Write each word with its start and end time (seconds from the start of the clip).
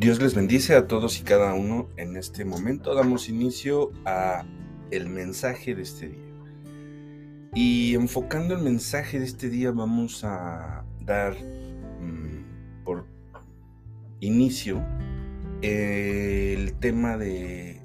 Dios 0.00 0.18
les 0.18 0.34
bendice 0.34 0.76
a 0.76 0.86
todos 0.88 1.20
y 1.20 1.24
cada 1.24 1.52
uno 1.52 1.90
en 1.98 2.16
este 2.16 2.46
momento. 2.46 2.94
Damos 2.94 3.28
inicio 3.28 3.92
a 4.06 4.46
el 4.90 5.10
mensaje 5.10 5.74
de 5.74 5.82
este 5.82 6.08
día. 6.08 7.52
Y 7.54 7.94
enfocando 7.96 8.54
el 8.54 8.62
mensaje 8.62 9.18
de 9.18 9.26
este 9.26 9.50
día 9.50 9.72
vamos 9.72 10.24
a 10.24 10.86
dar 11.02 11.34
mm, 11.34 12.82
por 12.82 13.04
inicio 14.20 14.82
el 15.60 16.72
tema 16.80 17.18
de 17.18 17.82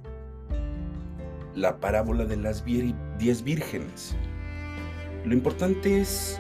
la 1.54 1.82
parábola 1.82 2.24
de 2.24 2.38
las 2.38 2.64
diez 2.64 3.44
vírgenes. 3.44 4.16
Lo 5.26 5.34
importante 5.34 6.00
es 6.00 6.40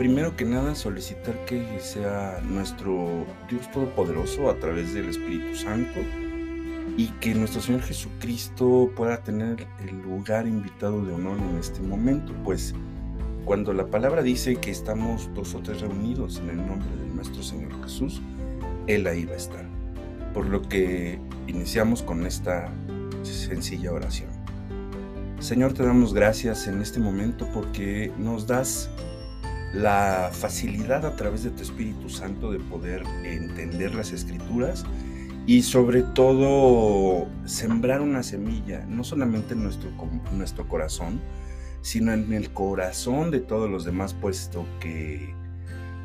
primero 0.00 0.34
que 0.34 0.46
nada 0.46 0.74
solicitar 0.74 1.44
que 1.44 1.78
sea 1.78 2.40
nuestro 2.42 3.26
Dios 3.50 3.70
Todopoderoso 3.70 4.48
a 4.48 4.58
través 4.58 4.94
del 4.94 5.10
Espíritu 5.10 5.54
Santo 5.54 6.00
y 6.96 7.08
que 7.20 7.34
nuestro 7.34 7.60
Señor 7.60 7.82
Jesucristo 7.82 8.90
pueda 8.96 9.22
tener 9.22 9.66
el 9.86 10.00
lugar 10.00 10.46
invitado 10.46 11.04
de 11.04 11.12
honor 11.12 11.36
en 11.38 11.58
este 11.58 11.82
momento, 11.82 12.32
pues 12.44 12.74
cuando 13.44 13.74
la 13.74 13.88
palabra 13.88 14.22
dice 14.22 14.56
que 14.56 14.70
estamos 14.70 15.28
dos 15.34 15.54
o 15.54 15.58
tres 15.58 15.82
reunidos 15.82 16.38
en 16.38 16.48
el 16.48 16.56
nombre 16.56 16.88
de 16.96 17.14
nuestro 17.14 17.42
Señor 17.42 17.70
Jesús, 17.82 18.22
Él 18.86 19.06
ahí 19.06 19.26
va 19.26 19.34
a 19.34 19.36
estar. 19.36 19.66
Por 20.32 20.46
lo 20.46 20.62
que 20.62 21.18
iniciamos 21.46 22.02
con 22.02 22.24
esta 22.24 22.72
sencilla 23.22 23.92
oración. 23.92 24.30
Señor, 25.40 25.74
te 25.74 25.84
damos 25.84 26.14
gracias 26.14 26.68
en 26.68 26.80
este 26.80 27.00
momento 27.00 27.46
porque 27.52 28.10
nos 28.16 28.46
das 28.46 28.88
la 29.72 30.30
facilidad 30.32 31.06
a 31.06 31.16
través 31.16 31.44
de 31.44 31.50
tu 31.50 31.62
Espíritu 31.62 32.08
Santo 32.08 32.50
de 32.50 32.58
poder 32.58 33.04
entender 33.24 33.94
las 33.94 34.12
escrituras 34.12 34.84
y 35.46 35.62
sobre 35.62 36.02
todo 36.02 37.28
sembrar 37.44 38.00
una 38.00 38.22
semilla, 38.22 38.84
no 38.86 39.04
solamente 39.04 39.54
en 39.54 39.62
nuestro, 39.62 39.90
nuestro 40.32 40.68
corazón, 40.68 41.20
sino 41.82 42.12
en 42.12 42.32
el 42.32 42.52
corazón 42.52 43.30
de 43.30 43.40
todos 43.40 43.70
los 43.70 43.84
demás, 43.84 44.14
puesto 44.14 44.66
que 44.80 45.34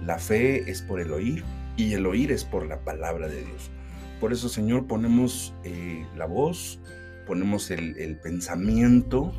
la 0.03 0.19
fe 0.19 0.69
es 0.69 0.81
por 0.81 0.99
el 0.99 1.11
oír 1.11 1.43
y 1.75 1.93
el 1.93 2.05
oír 2.05 2.31
es 2.31 2.45
por 2.45 2.65
la 2.65 2.79
palabra 2.79 3.27
de 3.27 3.43
Dios. 3.43 3.71
Por 4.19 4.31
eso, 4.31 4.47
Señor, 4.47 4.87
ponemos 4.87 5.53
eh, 5.63 6.05
la 6.15 6.25
voz, 6.25 6.79
ponemos 7.27 7.69
el, 7.71 7.97
el 7.97 8.17
pensamiento, 8.17 9.33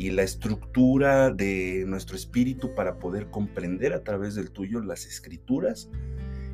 y 0.00 0.08
la 0.08 0.22
estructura 0.22 1.30
de 1.30 1.84
nuestro 1.86 2.16
espíritu 2.16 2.74
para 2.74 2.98
poder 2.98 3.28
comprender 3.28 3.92
a 3.92 4.02
través 4.02 4.34
del 4.34 4.50
tuyo 4.50 4.80
las 4.80 5.04
escrituras 5.04 5.90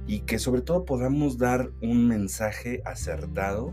y 0.08 0.22
que 0.22 0.40
sobre 0.40 0.62
todo 0.62 0.84
podamos 0.84 1.38
dar 1.38 1.70
un 1.80 2.08
mensaje 2.08 2.82
acertado 2.84 3.72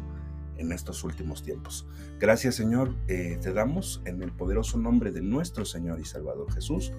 en 0.58 0.74
estos 0.74 1.04
últimos 1.04 1.42
tiempos. 1.42 1.88
Gracias 2.20 2.54
Señor, 2.54 2.96
eh, 3.08 3.40
te 3.42 3.52
damos 3.52 4.04
en 4.06 4.22
el 4.22 4.32
poderoso 4.32 4.78
nombre 4.78 5.12
de 5.12 5.22
nuestro 5.22 5.66
Señor 5.66 6.00
y 6.00 6.06
Salvador 6.06 6.54
Jesús. 6.54 6.94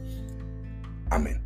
Amén. 1.11 1.43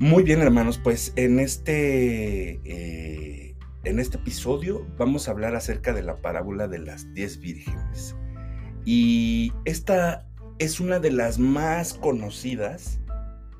Muy 0.00 0.24
bien 0.24 0.40
hermanos, 0.40 0.80
pues 0.82 1.12
en 1.14 1.38
este, 1.38 2.60
eh, 2.64 3.54
en 3.84 4.00
este 4.00 4.16
episodio 4.16 4.84
vamos 4.98 5.28
a 5.28 5.30
hablar 5.30 5.54
acerca 5.54 5.92
de 5.92 6.02
la 6.02 6.16
parábola 6.16 6.66
de 6.66 6.80
las 6.80 7.14
diez 7.14 7.38
vírgenes. 7.38 8.16
Y 8.84 9.52
esta 9.64 10.26
es 10.58 10.80
una 10.80 10.98
de 10.98 11.10
las 11.10 11.38
más 11.38 11.94
conocidas 11.94 13.00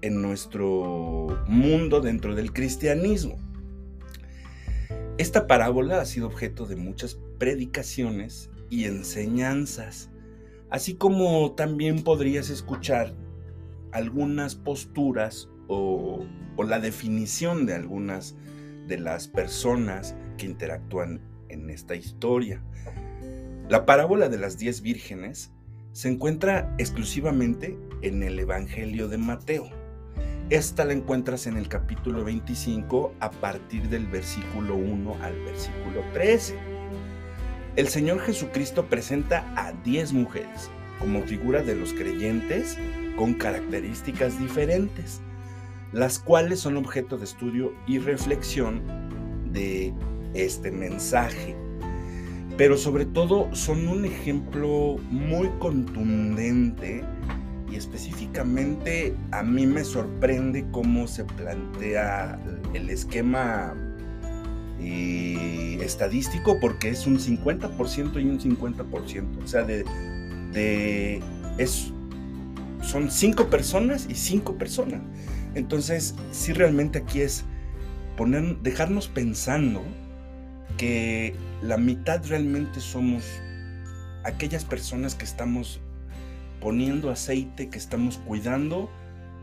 en 0.03 0.22
nuestro 0.22 1.44
mundo 1.47 2.00
dentro 2.00 2.34
del 2.34 2.53
cristianismo. 2.53 3.38
Esta 5.19 5.47
parábola 5.47 6.00
ha 6.00 6.04
sido 6.06 6.26
objeto 6.26 6.66
de 6.66 6.76
muchas 6.76 7.19
predicaciones 7.38 8.50
y 8.70 8.84
enseñanzas, 8.84 10.10
así 10.70 10.94
como 10.94 11.53
también 11.53 12.03
podrías 12.03 12.48
escuchar 12.48 13.14
algunas 13.92 14.54
posturas 14.54 15.48
o, 15.69 16.25
la 16.59 16.78
definición 16.78 17.64
de 17.64 17.75
algunas 17.75 18.36
de 18.86 18.98
las 18.98 19.28
personas 19.28 20.14
que 20.36 20.47
interactúan 20.47 21.20
en 21.48 21.70
esta 21.70 21.94
historia. 21.94 22.62
La 23.70 23.86
parábola 23.86 24.28
de 24.28 24.36
las 24.36 24.58
diez 24.58 24.82
vírgenes 24.82 25.53
se 25.92 26.08
encuentra 26.08 26.75
exclusivamente 26.78 27.78
en 28.03 28.25
el 28.25 28.36
Evangelio 28.41 29.06
de 29.06 29.16
Mateo. 29.16 29.70
Esta 30.50 30.84
la 30.84 30.92
encuentras 30.92 31.47
en 31.47 31.56
el 31.56 31.69
capítulo 31.69 32.25
25 32.25 33.14
a 33.20 33.30
partir 33.30 33.88
del 33.88 34.09
versículo 34.09 34.75
1 34.75 35.19
al 35.22 35.38
versículo 35.44 36.03
13. 36.12 36.59
El 37.76 37.86
Señor 37.86 38.19
Jesucristo 38.19 38.86
presenta 38.86 39.48
a 39.54 39.72
diez 39.84 40.12
mujeres 40.12 40.69
como 40.98 41.22
figura 41.22 41.62
de 41.62 41.76
los 41.76 41.92
creyentes 41.92 42.76
con 43.14 43.34
características 43.34 44.36
diferentes, 44.41 45.20
las 45.92 46.19
cuales 46.19 46.59
son 46.59 46.76
objeto 46.76 47.19
de 47.19 47.25
estudio 47.25 47.72
y 47.86 48.00
reflexión 48.00 48.82
de 49.53 49.94
este 50.34 50.72
mensaje 50.72 51.59
pero 52.56 52.76
sobre 52.76 53.06
todo 53.06 53.54
son 53.54 53.88
un 53.88 54.04
ejemplo 54.04 54.96
muy 55.10 55.48
contundente 55.58 57.04
y 57.70 57.76
específicamente 57.76 59.14
a 59.30 59.42
mí 59.42 59.66
me 59.66 59.84
sorprende 59.84 60.66
cómo 60.72 61.06
se 61.06 61.24
plantea 61.24 62.38
el 62.74 62.90
esquema 62.90 63.74
eh, 64.80 65.78
estadístico 65.82 66.58
porque 66.60 66.88
es 66.88 67.06
un 67.06 67.18
50% 67.18 68.20
y 68.20 68.26
un 68.26 68.40
50%, 68.40 69.42
o 69.42 69.46
sea, 69.46 69.62
de, 69.62 69.84
de 70.52 71.22
es, 71.58 71.92
son 72.82 73.10
cinco 73.10 73.48
personas 73.48 74.06
y 74.08 74.14
cinco 74.14 74.56
personas. 74.56 75.00
Entonces, 75.54 76.14
sí 76.32 76.52
realmente 76.52 76.98
aquí 76.98 77.20
es 77.20 77.44
poner, 78.16 78.58
dejarnos 78.58 79.08
pensando 79.08 79.82
que 80.76 81.34
la 81.62 81.76
mitad 81.76 82.25
realmente 82.26 82.81
somos 82.81 83.25
aquellas 84.25 84.65
personas 84.65 85.15
que 85.15 85.25
estamos 85.25 85.81
poniendo 86.60 87.10
aceite, 87.10 87.69
que 87.69 87.78
estamos 87.78 88.19
cuidando, 88.19 88.91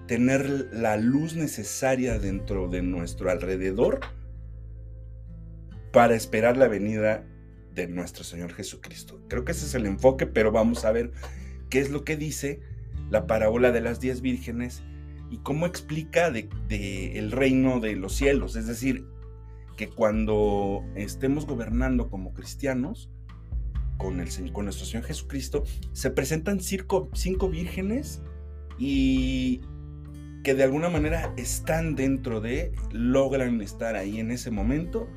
tener 0.07 0.69
la 0.71 0.97
luz 0.97 1.35
necesaria 1.35 2.19
dentro 2.19 2.67
de 2.69 2.81
nuestro 2.81 3.29
alrededor 3.29 3.99
para 5.91 6.15
esperar 6.15 6.57
la 6.57 6.67
venida 6.67 7.23
de 7.73 7.87
nuestro 7.87 8.23
Señor 8.23 8.53
Jesucristo. 8.53 9.19
Creo 9.27 9.45
que 9.45 9.51
ese 9.51 9.65
es 9.65 9.75
el 9.75 9.85
enfoque, 9.85 10.25
pero 10.25 10.51
vamos 10.51 10.85
a 10.85 10.91
ver 10.91 11.11
qué 11.69 11.79
es 11.79 11.89
lo 11.89 12.03
que 12.03 12.17
dice 12.17 12.61
la 13.09 13.27
parábola 13.27 13.71
de 13.71 13.81
las 13.81 13.99
diez 13.99 14.21
vírgenes 14.21 14.83
y 15.29 15.37
cómo 15.39 15.65
explica 15.65 16.27
el 16.27 17.31
reino 17.31 17.79
de 17.79 17.95
los 17.95 18.13
cielos, 18.15 18.55
es 18.55 18.67
decir, 18.67 19.05
que 19.77 19.87
cuando 19.87 20.83
estemos 20.95 21.45
gobernando 21.45 22.09
como 22.09 22.33
cristianos, 22.33 23.09
con, 23.97 24.19
el, 24.19 24.51
con 24.51 24.65
nuestro 24.65 24.85
Señor 24.85 25.05
Jesucristo, 25.05 25.63
se 25.93 26.11
presentan 26.11 26.59
cinco, 26.59 27.09
cinco 27.13 27.49
vírgenes 27.49 28.21
y 28.77 29.61
que 30.43 30.53
de 30.53 30.63
alguna 30.63 30.89
manera 30.89 31.33
están 31.37 31.95
dentro 31.95 32.41
de, 32.41 32.73
logran 32.91 33.61
estar 33.61 33.95
ahí 33.95 34.19
en 34.19 34.31
ese 34.31 34.51
momento 34.51 35.07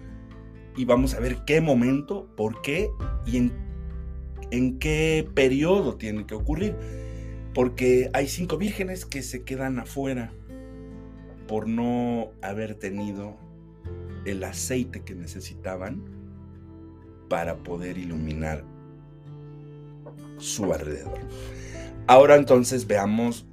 y 0.76 0.84
vamos 0.84 1.14
a 1.14 1.20
ver 1.20 1.38
qué 1.46 1.60
momento, 1.60 2.28
por 2.36 2.62
qué 2.62 2.88
y 3.26 3.38
en, 3.38 3.52
en 4.50 4.78
qué 4.78 5.28
periodo 5.34 5.96
tiene 5.96 6.26
que 6.26 6.34
ocurrir. 6.34 6.76
Porque 7.54 8.10
hay 8.12 8.28
cinco 8.28 8.58
vírgenes 8.58 9.04
que 9.04 9.22
se 9.22 9.42
quedan 9.42 9.78
afuera 9.80 10.32
por 11.48 11.66
no 11.66 12.30
haber 12.42 12.76
tenido 12.76 13.36
el 14.24 14.44
aceite 14.44 15.02
que 15.02 15.14
necesitaban 15.14 16.02
para 17.28 17.56
poder 17.58 17.96
iluminar 17.98 18.64
su 20.38 20.72
alrededor. 20.72 21.18
Ahora 22.06 22.36
entonces 22.36 22.86
veamos 22.86 23.46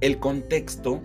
el 0.00 0.18
contexto 0.18 1.02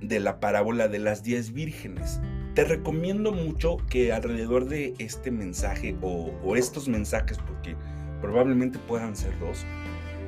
de 0.00 0.20
la 0.20 0.40
parábola 0.40 0.88
de 0.88 0.98
las 0.98 1.22
diez 1.22 1.52
vírgenes. 1.52 2.20
Te 2.54 2.64
recomiendo 2.64 3.32
mucho 3.32 3.78
que 3.88 4.12
alrededor 4.12 4.66
de 4.66 4.94
este 4.98 5.30
mensaje 5.30 5.96
o, 6.02 6.56
estos 6.56 6.88
mensajes, 6.88 7.38
porque 7.38 7.76
probablemente 8.20 8.78
puedan 8.78 9.16
ser 9.16 9.38
dos, 9.38 9.64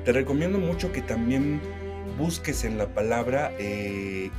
te 0.05 0.11
recomiendo 0.11 0.57
mucho 0.57 0.91
que 0.91 1.01
también 1.01 1.61
busques 2.17 2.63
en 2.63 2.77
la 2.77 2.87
palabra 2.87 3.51
eh, 3.59 4.31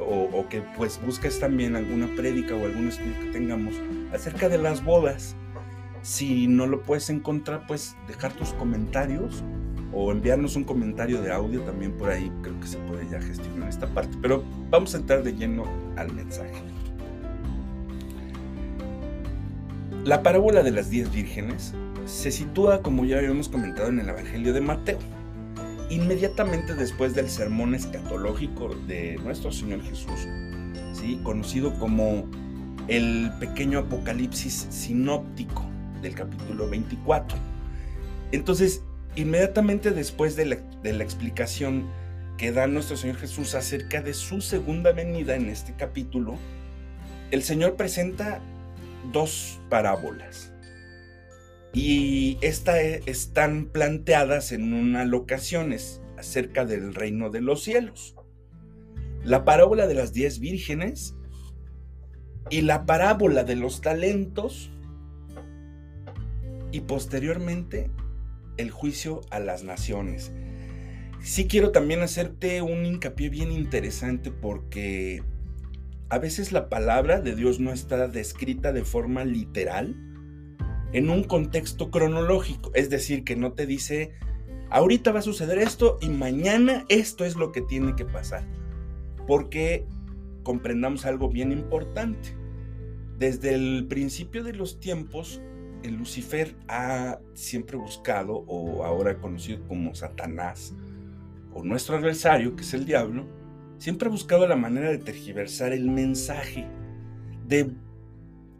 o, 0.00 0.46
que 0.48 0.62
pues 0.76 1.00
busques 1.04 1.38
también 1.38 1.76
alguna 1.76 2.08
prédica 2.16 2.54
o 2.54 2.64
algún 2.64 2.88
estudio 2.88 3.18
que 3.20 3.26
tengamos 3.26 3.74
acerca 4.12 4.48
de 4.48 4.58
las 4.58 4.84
bodas. 4.84 5.36
Si 6.02 6.46
no 6.46 6.66
lo 6.66 6.82
puedes 6.82 7.10
encontrar, 7.10 7.66
pues 7.66 7.96
dejar 8.08 8.32
tus 8.32 8.52
comentarios 8.54 9.44
o 9.92 10.12
enviarnos 10.12 10.56
un 10.56 10.64
comentario 10.64 11.20
de 11.20 11.32
audio 11.32 11.60
también 11.62 11.92
por 11.92 12.10
ahí. 12.10 12.32
Creo 12.42 12.58
que 12.58 12.66
se 12.66 12.78
puede 12.78 13.08
ya 13.10 13.20
gestionar 13.20 13.68
esta 13.68 13.86
parte. 13.86 14.16
Pero 14.22 14.42
vamos 14.70 14.94
a 14.94 14.98
entrar 14.98 15.22
de 15.22 15.34
lleno 15.34 15.64
al 15.96 16.12
mensaje. 16.12 16.62
La 20.04 20.22
parábola 20.22 20.62
de 20.62 20.70
las 20.70 20.88
diez 20.88 21.12
vírgenes 21.12 21.74
se 22.06 22.30
sitúa, 22.30 22.82
como 22.82 23.04
ya 23.04 23.18
habíamos 23.18 23.50
comentado, 23.50 23.88
en 23.88 24.00
el 24.00 24.08
Evangelio 24.08 24.54
de 24.54 24.62
Mateo, 24.62 24.98
inmediatamente 25.90 26.74
después 26.74 27.14
del 27.14 27.28
sermón 27.28 27.74
escatológico 27.74 28.74
de 28.86 29.18
nuestro 29.24 29.52
Señor 29.52 29.82
Jesús, 29.82 30.26
conocido 31.22 31.78
como 31.78 32.28
el 32.88 33.30
pequeño 33.40 33.80
apocalipsis 33.80 34.66
sinóptico 34.70 35.64
del 36.02 36.14
capítulo 36.14 36.68
24. 36.68 37.36
Entonces, 38.32 38.82
inmediatamente 39.16 39.90
después 39.90 40.36
de 40.36 40.46
la, 40.46 40.56
de 40.82 40.92
la 40.92 41.04
explicación 41.04 41.84
que 42.36 42.52
da 42.52 42.66
nuestro 42.66 42.96
Señor 42.96 43.16
Jesús 43.16 43.54
acerca 43.54 44.00
de 44.00 44.14
su 44.14 44.40
segunda 44.40 44.92
venida 44.92 45.34
en 45.36 45.48
este 45.48 45.74
capítulo, 45.74 46.36
el 47.30 47.42
Señor 47.42 47.76
presenta 47.76 48.40
dos 49.12 49.60
parábolas. 49.68 50.49
Y 51.72 52.38
estas 52.40 52.78
están 53.06 53.66
planteadas 53.66 54.52
en 54.52 54.72
una 54.72 55.04
locación 55.04 55.74
acerca 56.18 56.64
del 56.64 56.94
reino 56.94 57.30
de 57.30 57.40
los 57.40 57.62
cielos. 57.62 58.16
La 59.24 59.44
parábola 59.44 59.86
de 59.86 59.94
las 59.94 60.12
diez 60.12 60.40
vírgenes 60.40 61.14
y 62.50 62.62
la 62.62 62.86
parábola 62.86 63.44
de 63.44 63.56
los 63.56 63.80
talentos 63.80 64.70
y 66.72 66.80
posteriormente 66.80 67.90
el 68.56 68.70
juicio 68.70 69.20
a 69.30 69.38
las 69.38 69.62
naciones. 69.62 70.32
Sí 71.20 71.46
quiero 71.46 71.70
también 71.70 72.02
hacerte 72.02 72.62
un 72.62 72.86
hincapié 72.86 73.28
bien 73.28 73.52
interesante 73.52 74.30
porque 74.30 75.22
a 76.08 76.18
veces 76.18 76.50
la 76.50 76.68
palabra 76.68 77.20
de 77.20 77.36
Dios 77.36 77.60
no 77.60 77.72
está 77.72 78.08
descrita 78.08 78.72
de 78.72 78.84
forma 78.84 79.24
literal 79.24 80.09
en 80.92 81.10
un 81.10 81.24
contexto 81.24 81.90
cronológico, 81.90 82.70
es 82.74 82.90
decir, 82.90 83.24
que 83.24 83.36
no 83.36 83.52
te 83.52 83.66
dice, 83.66 84.12
ahorita 84.70 85.12
va 85.12 85.20
a 85.20 85.22
suceder 85.22 85.58
esto 85.58 85.98
y 86.00 86.08
mañana 86.08 86.84
esto 86.88 87.24
es 87.24 87.36
lo 87.36 87.52
que 87.52 87.60
tiene 87.60 87.94
que 87.96 88.04
pasar, 88.04 88.44
porque 89.26 89.86
comprendamos 90.42 91.06
algo 91.06 91.28
bien 91.28 91.52
importante. 91.52 92.36
Desde 93.18 93.54
el 93.54 93.86
principio 93.88 94.42
de 94.42 94.54
los 94.54 94.80
tiempos, 94.80 95.40
el 95.82 95.96
Lucifer 95.96 96.56
ha 96.68 97.18
siempre 97.34 97.76
buscado, 97.76 98.44
o 98.46 98.84
ahora 98.84 99.18
conocido 99.18 99.66
como 99.68 99.94
Satanás, 99.94 100.74
o 101.52 101.62
nuestro 101.62 101.96
adversario, 101.96 102.56
que 102.56 102.62
es 102.62 102.74
el 102.74 102.84
diablo, 102.84 103.26
siempre 103.78 104.08
ha 104.08 104.10
buscado 104.10 104.46
la 104.46 104.56
manera 104.56 104.90
de 104.90 104.98
tergiversar 104.98 105.72
el 105.72 105.88
mensaje, 105.88 106.66
de 107.46 107.70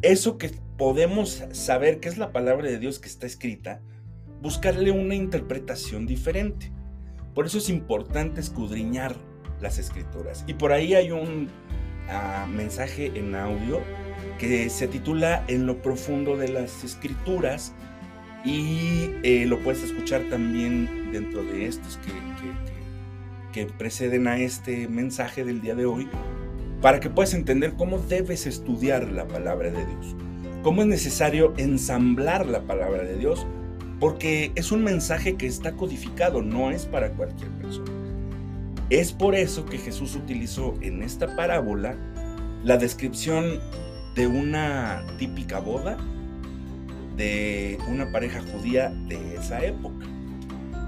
eso 0.02 0.38
que 0.38 0.50
podemos 0.79 1.44
saber 1.52 2.00
que 2.00 2.08
es 2.08 2.19
la 2.19 2.32
palabra 2.32 2.69
de 2.69 2.79
Dios 2.79 2.99
que 2.99 3.08
está 3.08 3.26
escrita, 3.26 3.81
buscarle 4.41 4.91
una 4.91 5.14
interpretación 5.14 6.06
diferente. 6.06 6.73
Por 7.35 7.47
eso 7.47 7.58
es 7.58 7.69
importante 7.69 8.41
escudriñar 8.41 9.17
las 9.61 9.79
escrituras. 9.79 10.44
Y 10.47 10.55
por 10.55 10.73
ahí 10.73 10.94
hay 10.94 11.11
un 11.11 11.49
ah, 12.08 12.47
mensaje 12.50 13.12
en 13.14 13.35
audio 13.35 13.81
que 14.38 14.70
se 14.70 14.88
titula 14.88 15.44
En 15.49 15.67
lo 15.67 15.82
profundo 15.82 16.37
de 16.37 16.49
las 16.49 16.82
escrituras 16.82 17.75
y 18.44 19.11
eh, 19.23 19.44
lo 19.47 19.58
puedes 19.58 19.82
escuchar 19.82 20.23
también 20.31 21.12
dentro 21.12 21.44
de 21.44 21.67
estos 21.67 21.99
que 21.99 22.12
que 23.52 23.67
preceden 23.67 24.29
a 24.29 24.38
este 24.38 24.88
mensaje 24.88 25.44
del 25.44 25.61
día 25.61 25.75
de 25.75 25.87
hoy 25.87 26.08
para 26.81 27.00
que 27.00 27.11
puedas 27.11 27.35
entender 27.35 27.75
cómo 27.75 27.99
debes 27.99 28.47
estudiar 28.47 29.11
la 29.11 29.27
palabra 29.29 29.71
de 29.71 29.85
Dios, 29.85 30.17
cómo 30.62 30.82
es 30.82 30.88
necesario 30.88 31.53
ensamblar 31.56 32.47
la 32.47 32.62
palabra 32.62 33.03
de 33.05 33.17
Dios, 33.17 33.47
porque 33.99 34.53
es 34.55 34.73
un 34.73 34.82
mensaje 34.82 35.37
que 35.37 35.47
está 35.47 35.73
codificado, 35.73 36.43
no 36.43 36.71
es 36.71 36.87
para 36.87 37.11
cualquier 37.12 37.50
persona. 37.50 37.93
Es 38.88 39.12
por 39.12 39.35
eso 39.35 39.67
que 39.67 39.79
Jesús 39.79 40.17
utilizó 40.17 40.75
en 40.81 41.03
esta 41.03 41.37
parábola 41.37 41.97
la 42.65 42.77
descripción 42.77 43.61
de 44.17 44.26
una 44.26 45.05
típica 45.19 45.61
boda 45.61 45.97
de 47.17 47.79
una 47.88 48.11
pareja 48.11 48.41
judía 48.41 48.88
de 48.88 49.37
esa 49.37 49.62
época. 49.65 50.06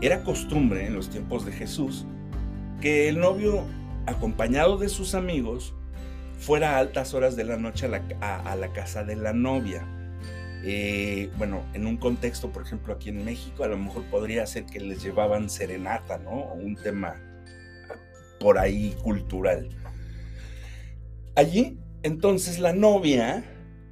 Era 0.00 0.24
costumbre 0.24 0.86
en 0.86 0.94
los 0.94 1.10
tiempos 1.10 1.44
de 1.44 1.52
Jesús 1.52 2.06
que 2.80 3.08
el 3.08 3.20
novio, 3.20 3.62
acompañado 4.06 4.78
de 4.78 4.88
sus 4.88 5.14
amigos, 5.14 5.74
fuera 6.42 6.74
a 6.74 6.78
altas 6.78 7.14
horas 7.14 7.36
de 7.36 7.44
la 7.44 7.56
noche 7.56 7.86
a 7.86 8.56
la, 8.56 8.72
casa 8.72 9.04
de 9.04 9.14
la 9.14 9.32
novia. 9.32 9.86
Eh, 10.64 11.30
bueno, 11.38 11.64
en 11.72 11.86
un 11.86 11.96
contexto, 11.96 12.50
por 12.50 12.62
ejemplo, 12.62 12.92
aquí 12.92 13.10
en 13.10 13.24
México, 13.24 13.62
a 13.62 13.68
lo 13.68 13.78
mejor 13.78 14.02
podría 14.10 14.44
ser 14.46 14.66
que 14.66 14.80
les 14.80 15.02
llevaban 15.02 15.48
serenata, 15.48 16.18
¿no? 16.18 16.30
O 16.30 16.54
un 16.54 16.74
tema 16.74 17.14
por 18.40 18.58
ahí 18.58 18.96
cultural. 19.04 19.68
Allí, 21.36 21.78
entonces, 22.02 22.58
la 22.58 22.72
novia, 22.72 23.44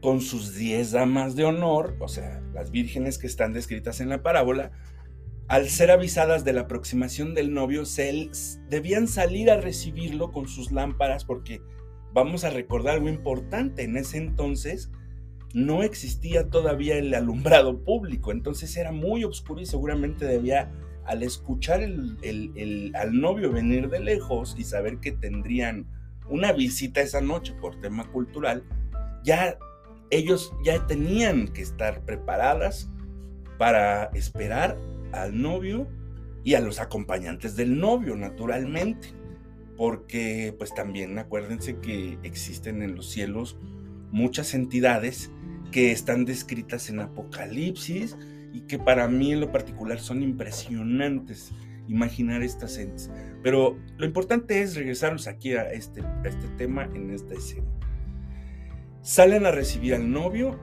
con 0.03 0.21
sus 0.21 0.57
diez 0.57 0.91
damas 0.91 1.37
de 1.37 1.45
honor, 1.45 1.97
o 2.01 2.09
sea, 2.09 2.43
las 2.53 2.73
vírgenes 2.73 3.19
que 3.19 3.29
están 3.29 3.53
descritas 3.53 4.01
en 4.01 4.09
la 4.09 4.25
parábola, 4.25 4.73
al 5.47 5.69
ser 5.69 5.93
avisadas 5.93 6.45
de 6.45 6.53
la 6.53 6.63
aproximación 6.63 7.35
del 7.35 7.55
novio, 7.55 7.85
se, 7.85 8.29
debían 8.69 9.07
salir 9.07 9.53
a 9.53 9.61
recibirlo 9.61 10.33
con 10.33 10.49
sus 10.49 10.73
lámparas 10.73 11.25
porque 11.25 11.61
vamos 12.13 12.45
a 12.45 12.51
recordar 12.51 12.95
algo 12.95 13.09
importante, 13.09 13.83
en 13.83 13.97
ese 13.97 14.19
entonces 14.19 14.91
no 15.53 15.83
existía 15.83 16.49
todavía 16.49 16.97
el 16.97 17.13
alumbrado 17.15 17.83
público, 17.85 18.31
entonces 18.31 18.77
era 18.77 18.93
muy 18.93 19.25
oscuro 19.25 19.61
y 19.61 19.67
seguramente 19.67 20.25
debía, 20.25 20.71
al 21.05 21.23
escuchar 21.23 21.81
al 21.83 23.21
novio 23.21 23.51
venir 23.51 23.89
de 23.89 24.01
lejos 24.01 24.55
y 24.59 24.65
saber 24.65 24.99
que 24.99 25.13
tendrían 25.13 25.87
una 26.29 26.53
visita 26.53 27.01
esa 27.01 27.21
noche 27.21 27.53
por 27.61 27.81
tema 27.81 28.05
cultural, 28.13 28.65
ya 29.25 29.59
ellos 30.11 30.53
ya 30.65 30.87
tenían 30.87 31.49
que 31.49 31.63
estar 31.63 32.05
preparadas 32.05 32.91
para 33.59 34.05
esperar 34.15 34.79
al 35.13 35.41
novio 35.41 35.89
y 36.45 36.55
a 36.55 36.61
los 36.61 36.81
acompañantes 36.81 37.57
del 37.57 37.79
novio, 37.79 38.17
naturalmente. 38.17 39.09
Porque 39.81 40.55
pues 40.59 40.75
también 40.75 41.19
acuérdense 41.19 41.79
que 41.79 42.19
existen 42.23 42.83
en 42.83 42.97
los 42.97 43.09
cielos 43.09 43.57
muchas 44.11 44.53
entidades 44.53 45.31
que 45.73 45.91
están 45.91 46.27
descritas 46.27 46.91
en 46.91 47.01
Apocalipsis 47.01 48.19
y 48.53 48.61
que 48.67 48.79
para 48.79 49.09
mí 49.09 49.33
en 49.33 49.41
lo 49.41 49.51
particular 49.51 49.99
son 49.99 50.23
impresionantes 50.23 51.53
imaginar 51.89 52.43
estas 52.43 52.77
entes. 52.77 53.11
Pero 53.43 53.79
lo 53.97 54.05
importante 54.05 54.61
es 54.61 54.77
regresarnos 54.77 55.27
aquí 55.27 55.55
a 55.55 55.63
este, 55.73 56.03
a 56.03 56.29
este 56.29 56.49
tema 56.59 56.85
en 56.95 57.11
esta 57.15 57.33
escena. 57.33 57.67
Salen 59.01 59.47
a 59.47 59.51
recibir 59.51 59.95
al 59.95 60.13
novio 60.13 60.61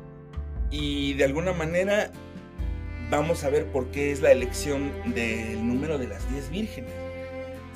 y 0.70 1.16
de 1.16 1.24
alguna 1.24 1.54
manera 1.54 2.12
vamos 3.10 3.44
a 3.44 3.50
ver 3.50 3.66
por 3.72 3.90
qué 3.90 4.12
es 4.12 4.22
la 4.22 4.32
elección 4.32 4.92
del 5.16 5.66
número 5.68 5.98
de 5.98 6.08
las 6.08 6.30
10 6.32 6.52
vírgenes. 6.52 7.07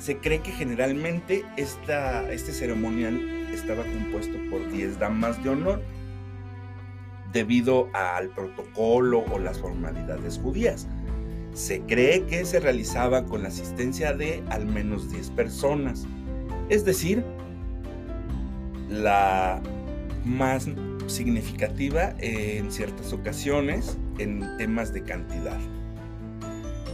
Se 0.02 0.16
cree 0.16 0.40
que 0.40 0.50
generalmente 0.50 1.44
esta, 1.56 2.28
este 2.32 2.50
ceremonial 2.50 3.20
estaba 3.54 3.84
compuesto 3.84 4.36
por 4.50 4.68
10 4.68 4.98
damas 4.98 5.40
de 5.44 5.50
honor 5.50 5.80
debido 7.32 7.88
al 7.92 8.30
protocolo 8.30 9.24
o 9.30 9.38
las 9.38 9.60
formalidades 9.60 10.40
judías. 10.42 10.88
Se 11.54 11.82
cree 11.82 12.24
que 12.24 12.44
se 12.44 12.58
realizaba 12.58 13.24
con 13.26 13.44
la 13.44 13.50
asistencia 13.50 14.12
de 14.12 14.42
al 14.50 14.66
menos 14.66 15.08
10 15.08 15.30
personas, 15.30 16.04
es 16.68 16.84
decir, 16.84 17.24
la 18.88 19.62
más 20.24 20.66
significativa 21.06 22.16
en 22.18 22.72
ciertas 22.72 23.12
ocasiones 23.12 23.96
en 24.18 24.44
temas 24.58 24.92
de 24.92 25.04
cantidad. 25.04 25.60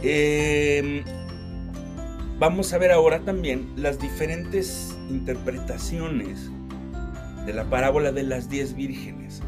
Em, 0.03 1.03
vamos 2.39 2.71
a 2.71 2.77
ver 2.77 2.91
ahora 2.91 3.19
también 3.19 3.69
las 3.75 3.99
diferentes 3.99 4.97
interpretaciones 5.09 6.49
de 7.45 7.53
la 7.53 7.65
parábola 7.69 8.13
de 8.13 8.23
las 8.23 8.49
diez 8.49 8.73
vírgenes. 8.73 9.41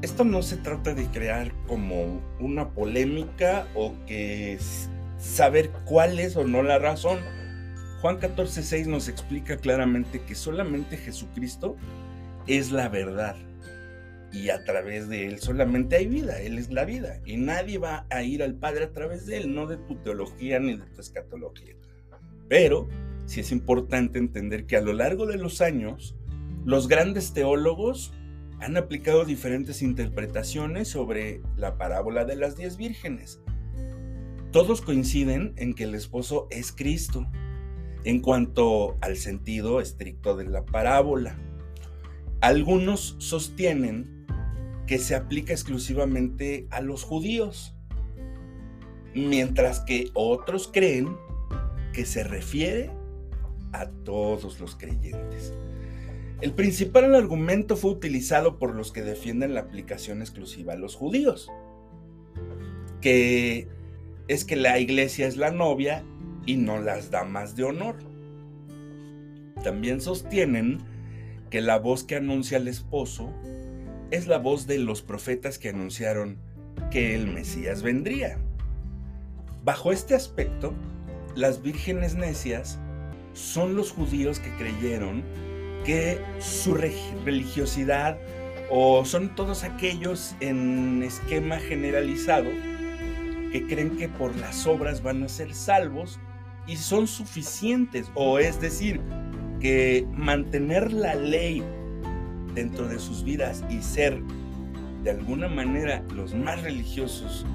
Esto 0.00 0.24
no 0.24 0.42
se 0.42 0.56
trata 0.56 0.94
de 0.94 1.06
crear 1.08 1.52
como 1.66 2.22
una 2.40 2.70
polémica 2.70 3.66
o 3.74 3.92
que 4.06 4.58
saber 5.18 5.70
cuál 5.84 6.18
es 6.18 6.36
o 6.36 6.44
no 6.44 6.62
la 6.62 6.78
razón. 6.78 7.18
Juan 8.00 8.18
14:6 8.18 8.86
nos 8.86 9.08
explica 9.08 9.58
claramente 9.58 10.22
que 10.22 10.34
solamente 10.34 10.96
Jesucristo 10.96 11.76
es 12.46 12.72
la 12.72 12.88
verdad 12.88 13.36
y 14.32 14.48
a 14.50 14.64
través 14.64 15.08
de 15.08 15.26
él 15.26 15.38
solamente 15.38 15.96
hay 15.96 16.06
vida, 16.06 16.40
él 16.40 16.58
es 16.58 16.70
la 16.70 16.84
vida 16.84 17.20
y 17.26 17.36
nadie 17.36 17.78
va 17.78 18.06
a 18.10 18.22
ir 18.22 18.42
al 18.42 18.54
Padre 18.54 18.84
a 18.84 18.92
través 18.92 19.26
de 19.26 19.38
él, 19.38 19.54
no 19.54 19.66
de 19.66 19.76
tu 19.76 19.96
teología 19.96 20.58
ni 20.60 20.76
de 20.76 20.86
tu 20.86 21.00
escatología. 21.00 21.74
Pero 22.48 22.88
sí 23.26 23.40
es 23.40 23.52
importante 23.52 24.18
entender 24.18 24.66
que 24.66 24.76
a 24.76 24.80
lo 24.80 24.92
largo 24.92 25.26
de 25.26 25.36
los 25.36 25.60
años, 25.60 26.16
los 26.64 26.88
grandes 26.88 27.32
teólogos 27.32 28.12
han 28.60 28.76
aplicado 28.76 29.24
diferentes 29.24 29.82
interpretaciones 29.82 30.88
sobre 30.88 31.42
la 31.56 31.76
parábola 31.76 32.24
de 32.24 32.36
las 32.36 32.56
diez 32.56 32.76
vírgenes. 32.76 33.40
Todos 34.52 34.80
coinciden 34.80 35.52
en 35.56 35.74
que 35.74 35.84
el 35.84 35.94
esposo 35.94 36.46
es 36.50 36.72
Cristo 36.72 37.26
en 38.04 38.20
cuanto 38.20 38.96
al 39.00 39.16
sentido 39.16 39.80
estricto 39.80 40.36
de 40.36 40.46
la 40.46 40.64
parábola. 40.64 41.36
Algunos 42.40 43.16
sostienen 43.18 44.26
que 44.86 44.98
se 44.98 45.16
aplica 45.16 45.52
exclusivamente 45.52 46.68
a 46.70 46.80
los 46.80 47.02
judíos, 47.02 47.74
mientras 49.14 49.80
que 49.80 50.10
otros 50.14 50.70
creen 50.72 51.16
que 51.96 52.04
se 52.04 52.24
refiere 52.24 52.90
a 53.72 53.86
todos 53.86 54.60
los 54.60 54.76
creyentes. 54.76 55.54
El 56.42 56.52
principal 56.52 57.14
argumento 57.14 57.74
fue 57.74 57.90
utilizado 57.90 58.58
por 58.58 58.74
los 58.74 58.92
que 58.92 59.00
defienden 59.00 59.54
la 59.54 59.60
aplicación 59.60 60.20
exclusiva 60.20 60.74
a 60.74 60.76
los 60.76 60.94
judíos, 60.94 61.50
que 63.00 63.66
es 64.28 64.44
que 64.44 64.56
la 64.56 64.78
iglesia 64.78 65.26
es 65.26 65.38
la 65.38 65.50
novia 65.52 66.04
y 66.44 66.58
no 66.58 66.82
las 66.82 67.10
damas 67.10 67.56
de 67.56 67.64
honor. 67.64 67.96
También 69.64 70.02
sostienen 70.02 70.80
que 71.48 71.62
la 71.62 71.78
voz 71.78 72.04
que 72.04 72.16
anuncia 72.16 72.58
al 72.58 72.68
esposo 72.68 73.32
es 74.10 74.26
la 74.26 74.36
voz 74.36 74.66
de 74.66 74.76
los 74.80 75.00
profetas 75.00 75.58
que 75.58 75.70
anunciaron 75.70 76.36
que 76.90 77.14
el 77.14 77.26
Mesías 77.26 77.82
vendría. 77.82 78.36
Bajo 79.64 79.92
este 79.92 80.14
aspecto, 80.14 80.74
las 81.36 81.62
vírgenes 81.62 82.14
necias 82.14 82.78
son 83.34 83.76
los 83.76 83.92
judíos 83.92 84.40
que 84.40 84.50
creyeron 84.56 85.22
que 85.84 86.18
su 86.40 86.74
religiosidad 86.74 88.18
o 88.70 89.04
son 89.04 89.34
todos 89.36 89.62
aquellos 89.62 90.34
en 90.40 91.02
esquema 91.02 91.58
generalizado 91.58 92.48
que 93.52 93.64
creen 93.68 93.96
que 93.96 94.08
por 94.08 94.34
las 94.36 94.66
obras 94.66 95.02
van 95.02 95.22
a 95.22 95.28
ser 95.28 95.54
salvos 95.54 96.18
y 96.66 96.76
son 96.76 97.06
suficientes, 97.06 98.10
o 98.14 98.40
es 98.40 98.60
decir, 98.60 99.00
que 99.60 100.04
mantener 100.12 100.92
la 100.92 101.14
ley 101.14 101.62
dentro 102.54 102.88
de 102.88 102.98
sus 102.98 103.22
vidas 103.22 103.62
y 103.70 103.82
ser 103.82 104.20
de 105.04 105.10
alguna 105.10 105.48
manera 105.48 106.02
los 106.12 106.34
más 106.34 106.62
religiosos 106.62 107.46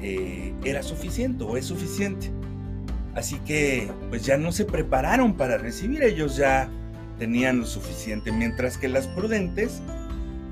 eh, 0.00 0.54
era 0.64 0.82
suficiente 0.82 1.44
o 1.44 1.56
es 1.56 1.66
suficiente. 1.66 2.30
Así 3.14 3.38
que 3.40 3.90
pues 4.10 4.24
ya 4.24 4.36
no 4.36 4.52
se 4.52 4.64
prepararon 4.64 5.36
para 5.36 5.58
recibir, 5.58 6.02
ellos 6.02 6.36
ya 6.36 6.68
tenían 7.18 7.60
lo 7.60 7.66
suficiente, 7.66 8.30
mientras 8.30 8.78
que 8.78 8.88
las 8.88 9.06
prudentes 9.08 9.80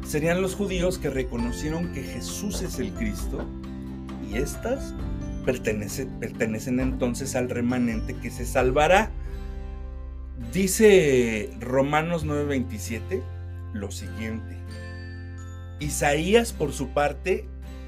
serían 0.04 0.42
los 0.42 0.54
judíos 0.54 0.98
que 0.98 1.10
reconocieron 1.10 1.92
que 1.92 2.02
Jesús 2.02 2.62
es 2.62 2.78
el 2.78 2.92
Cristo 2.92 3.44
y 4.30 4.36
estas 4.36 4.94
pertenecen 5.44 6.80
entonces 6.80 7.36
al 7.36 7.48
remanente 7.48 8.14
que 8.14 8.30
se 8.30 8.44
salvará. 8.44 9.10
Dice 10.52 11.50
Romanos 11.60 12.24
9:27 12.26 13.22
lo 13.72 13.90
siguiente. 13.90 14.56
Isaías 15.78 16.52
por 16.52 16.72
su 16.72 16.88
parte 16.88 17.46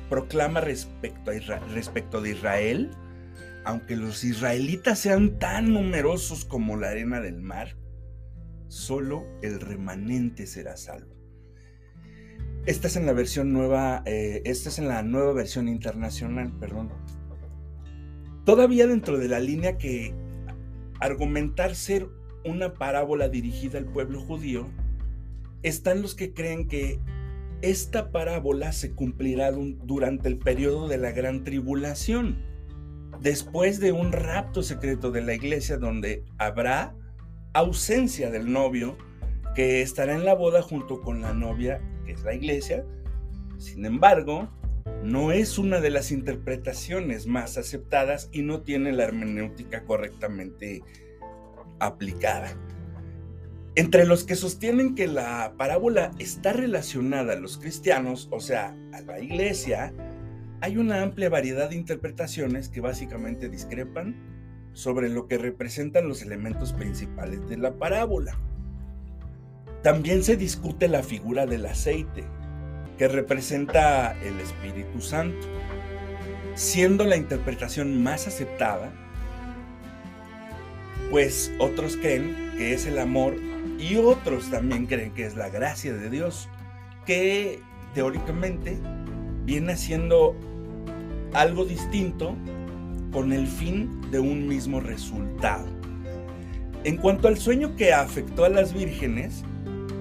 proclama 0.09 0.61
respecto, 0.61 1.31
a 1.31 1.59
respecto 1.75 2.21
de 2.21 2.31
Israel, 2.31 2.91
aunque 3.69 3.97
los 3.97 4.25
israelitas 4.25 4.99
sean 4.99 5.39
tan 5.39 5.75
numerosos 5.75 6.47
como 6.47 6.79
la 6.79 6.89
arena 6.89 7.21
del 7.21 7.43
mar, 7.43 7.77
solo 8.69 9.27
el 9.43 9.61
remanente 9.61 10.47
será 10.47 10.79
salvo. 10.79 11.15
Esta 12.65 12.89
es 12.89 12.97
en 12.97 13.05
la 13.05 13.13
versión 13.13 13.53
nueva, 13.53 14.03
eh, 14.07 14.41
esta 14.47 14.71
es 14.71 14.79
en 14.79 14.89
la 14.89 15.03
nueva 15.03 15.35
versión 15.35 15.69
internacional, 15.69 16.51
perdón. 16.59 16.91
Todavía 18.47 18.87
dentro 18.87 19.19
de 19.19 19.29
la 19.29 19.39
línea 19.39 19.77
que 19.77 20.15
argumentar 20.99 21.75
ser 21.75 22.09
una 22.47 22.73
parábola 22.73 23.29
dirigida 23.29 23.77
al 23.77 23.85
pueblo 23.85 24.23
judío, 24.23 24.67
están 25.63 26.01
los 26.01 26.15
que 26.15 26.33
creen 26.33 26.69
que 26.69 27.01
esta 27.61 28.13
parábola 28.13 28.73
se 28.73 28.95
cumplirá 28.95 29.53
durante 29.53 30.31
el 30.31 30.39
periodo 30.39 30.89
de 30.89 30.97
la 30.97 31.11
gran 31.11 31.45
tribulación, 31.45 32.48
después 33.21 33.81
de 33.81 33.93
un 33.93 34.13
rapto 34.13 34.63
secreto 34.63 35.11
de 35.11 35.23
la 35.23 35.35
iglesia 35.35 35.77
donde 35.77 36.25
habrá 36.39 36.95
ausencia 37.53 38.31
del 38.31 38.53
novio 38.53 38.97
que 39.55 39.83
estará 39.83 40.15
en 40.15 40.25
la 40.25 40.35
boda 40.35 40.63
junto 40.63 41.01
con 41.01 41.21
la 41.21 41.35
novia, 41.35 41.81
que 42.05 42.13
es 42.13 42.23
la 42.23 42.35
iglesia. 42.35 42.85
Sin 43.59 43.85
embargo, 43.85 44.49
no 45.03 45.33
es 45.33 45.59
una 45.59 45.81
de 45.81 45.91
las 45.91 46.13
interpretaciones 46.13 47.27
más 47.27 47.57
aceptadas 47.59 48.29
y 48.33 48.43
no 48.43 48.63
tiene 48.63 48.93
la 48.93 49.05
hermenéutica 49.05 49.85
correctamente 49.85 50.83
aplicada. 51.81 52.57
Entre 53.75 54.07
los 54.07 54.25
que 54.25 54.35
sostienen 54.35 54.95
que 54.95 55.07
la 55.07 55.55
parábola 55.57 56.11
está 56.19 56.53
relacionada 56.53 57.35
a 57.35 57.37
los 57.37 57.59
cristianos, 57.59 58.29
o 58.33 58.41
sea, 58.41 58.77
a 58.93 59.01
la 59.03 59.21
iglesia, 59.21 59.93
hay 60.61 60.77
una 60.77 61.03
amplia 61.03 61.29
variedad 61.29 61.71
de 61.71 61.77
interpretaciones 61.77 62.69
que 62.69 62.81
básicamente 62.81 63.49
discrepan 63.49 64.17
sobre 64.73 65.09
lo 65.09 65.29
que 65.29 65.39
representan 65.39 66.09
los 66.09 66.23
elementos 66.23 66.73
principales 66.73 67.49
de 67.49 67.57
la 67.57 67.75
parábola. 67.75 68.39
También 69.83 70.25
se 70.25 70.37
discute 70.37 70.89
la 70.89 71.03
figura 71.03 71.47
del 71.47 71.67
aceite, 71.67 72.25
que 72.97 73.07
representa 73.07 74.17
el 74.23 74.41
Espíritu 74.41 75.01
Santo, 75.01 75.47
siendo 76.55 77.05
la 77.05 77.17
interpretación 77.17 78.03
más 78.03 78.27
aceptada, 78.27 78.91
pues 81.11 81.53
otros 81.61 81.97
creen 81.97 82.53
que 82.57 82.75
es 82.75 82.87
el 82.87 82.99
amor 82.99 83.37
y 83.79 83.97
otros 83.97 84.51
también 84.51 84.87
creen 84.87 85.13
que 85.15 85.25
es 85.25 85.37
la 85.37 85.49
gracia 85.49 85.95
de 85.95 86.11
Dios, 86.11 86.49
que 87.07 87.61
teóricamente 87.95 88.79
viene 89.49 89.79
siendo 89.79 90.37
algo 91.33 91.65
distinto 91.65 92.37
con 93.11 93.33
el 93.33 93.47
fin 93.47 93.99
de 94.11 94.21
un 94.21 94.47
mismo 94.47 94.79
resultado. 94.79 95.65
En 96.85 96.99
cuanto 96.99 97.29
al 97.29 97.39
sueño 97.39 97.75
que 97.75 97.95
afectó 97.95 98.45
a 98.45 98.51
las 98.51 98.75
vírgenes, 98.75 99.45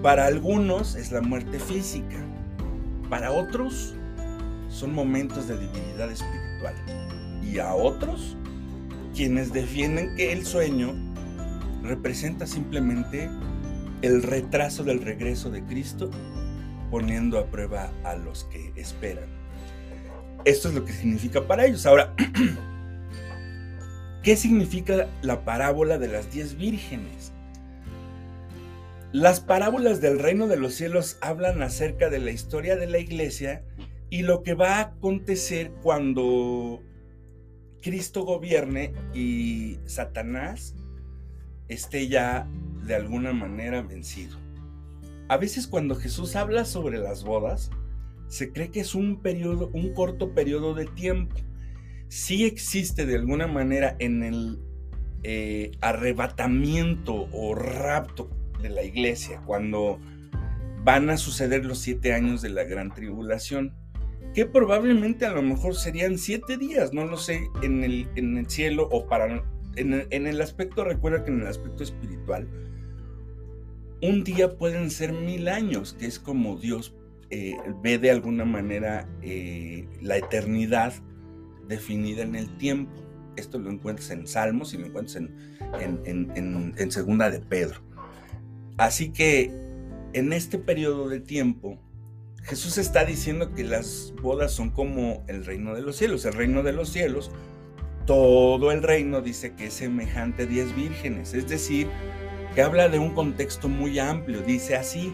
para 0.03 0.25
algunos 0.25 0.95
es 0.95 1.13
la 1.13 1.21
muerte 1.21 1.59
física, 1.59 2.17
para 3.09 3.31
otros 3.31 3.95
son 4.67 4.93
momentos 4.93 5.47
de 5.47 5.55
debilidad 5.55 6.11
espiritual. 6.11 6.75
Y 7.41 7.59
a 7.59 7.73
otros, 7.73 8.35
quienes 9.15 9.53
defienden 9.53 10.13
que 10.17 10.33
el 10.33 10.45
sueño 10.45 10.93
representa 11.83 12.45
simplemente 12.45 13.29
el 14.01 14.23
retraso 14.23 14.83
del 14.83 15.01
regreso 15.01 15.49
de 15.49 15.63
Cristo, 15.63 16.11
poniendo 16.91 17.39
a 17.39 17.45
prueba 17.45 17.89
a 18.03 18.15
los 18.15 18.43
que 18.45 18.73
esperan. 18.75 19.37
Esto 20.47 20.69
es 20.69 20.75
lo 20.75 20.85
que 20.85 20.93
significa 20.93 21.45
para 21.45 21.65
ellos. 21.65 21.85
Ahora, 21.85 22.15
¿qué 24.23 24.37
significa 24.37 25.09
la 25.21 25.43
parábola 25.43 25.97
de 25.97 26.07
las 26.07 26.31
diez 26.31 26.55
vírgenes? 26.55 27.33
Las 29.11 29.41
parábolas 29.41 29.99
del 29.99 30.19
reino 30.19 30.47
de 30.47 30.55
los 30.55 30.73
cielos 30.73 31.17
hablan 31.19 31.61
acerca 31.61 32.09
de 32.09 32.19
la 32.19 32.31
historia 32.31 32.77
de 32.77 32.87
la 32.87 32.97
iglesia 32.99 33.65
y 34.09 34.21
lo 34.21 34.41
que 34.41 34.53
va 34.53 34.75
a 34.75 34.81
acontecer 34.83 35.73
cuando 35.83 36.81
Cristo 37.81 38.23
gobierne 38.23 38.93
y 39.13 39.79
Satanás 39.85 40.75
esté 41.67 42.07
ya 42.07 42.47
de 42.85 42.95
alguna 42.95 43.33
manera 43.33 43.81
vencido. 43.81 44.37
A 45.27 45.35
veces 45.35 45.67
cuando 45.67 45.95
Jesús 45.95 46.37
habla 46.37 46.63
sobre 46.63 46.99
las 46.99 47.25
bodas, 47.25 47.69
se 48.27 48.51
cree 48.51 48.69
que 48.69 48.81
es 48.81 48.96
un 48.96 49.22
periodo, 49.22 49.69
un 49.74 49.93
corto 49.93 50.34
periodo 50.34 50.74
de 50.74 50.86
tiempo. 50.86 51.36
Sí 52.10 52.46
existe 52.46 53.05
de 53.05 53.15
alguna 53.15 53.48
manera 53.48 53.96
en 54.00 54.24
el 54.24 54.60
eh, 55.24 55.72
arrebatamiento 55.81 57.27
o 57.31 57.55
rapto 57.55 58.29
de 58.62 58.69
la 58.69 58.84
iglesia, 58.84 59.41
cuando 59.46 60.00
van 60.84 61.10
a 61.10 61.17
suceder 61.17 61.65
los 61.65 61.79
siete 61.79 62.13
años 62.13 62.41
de 62.41 62.50
la 62.50 62.63
gran 62.63 62.93
tribulación, 62.93 63.74
que 64.34 64.46
probablemente 64.46 65.25
a 65.25 65.31
lo 65.31 65.41
mejor 65.41 65.75
serían 65.75 66.17
siete 66.17 66.57
días, 66.57 66.93
no 66.93 67.05
lo 67.05 67.17
sé, 67.17 67.50
en 67.62 67.84
el, 67.84 68.07
en 68.15 68.38
el 68.38 68.50
cielo 68.50 68.88
o 68.91 69.07
para... 69.07 69.43
En 69.75 70.25
el, 70.25 70.41
aspecto, 70.41 70.84
recuerda 70.84 71.24
que 71.24 71.29
en 71.29 71.41
el 71.41 71.48
aspecto 71.48 71.84
espiritual, 71.84 72.48
un 74.01 74.24
día 74.24 74.57
pueden 74.57 74.89
ser 74.89 75.13
mil 75.13 75.48
años, 75.48 75.93
que 76.00 76.07
es 76.07 76.17
como 76.17 76.57
Dios 76.57 76.96
eh, 77.29 77.55
ve 77.81 77.98
de 77.98 78.12
alguna 78.12 78.46
manera 78.46 79.07
eh, 79.22 79.88
la 80.01 80.17
eternidad 80.17 80.93
definida 81.67 82.24
en 82.24 82.36
el 82.36 82.57
tiempo. 82.57 82.93
Esto 83.36 83.60
lo 83.60 83.69
encuentras 83.69 84.10
en 84.12 84.27
Salmos 84.27 84.74
y 84.74 84.77
lo 84.77 84.88
encuentras 84.88 85.17
en, 85.17 85.31
en, 85.79 86.74
en 86.75 86.91
Segunda 86.91 87.29
de 87.29 87.39
Pedro. 87.39 87.81
Así 88.77 89.10
que 89.10 89.51
en 90.13 90.34
este 90.34 90.57
periodo 90.57 91.10
de 91.10 91.19
tiempo 91.19 91.79
Jesús 92.48 92.77
está 92.77 93.03
diciendo 93.03 93.53
que 93.53 93.65
las 93.65 94.13
bodas 94.22 94.53
son 94.53 94.69
como 94.69 95.25
el 95.27 95.46
reino 95.46 95.75
de 95.75 95.81
los 95.81 95.98
cielos. 95.98 96.24
El 96.24 96.34
reino 96.34 96.63
de 96.63 96.72
los 96.72 96.89
cielos, 96.89 97.29
todo 98.05 98.72
el 98.72 98.84
reino 98.84 99.22
dice 99.22 99.53
que 99.53 99.65
es 99.65 99.74
semejante 99.74 100.43
a 100.43 100.46
diez 100.46 100.74
vírgenes. 100.74 101.34
Es 101.34 101.50
decir, 101.50 101.89
que 102.55 102.62
habla 102.62 102.88
de 102.88 103.00
un 103.00 103.13
contexto 103.13 103.67
muy 103.67 104.00
amplio. 104.00 104.41
Dice 104.41 104.77
así, 104.77 105.13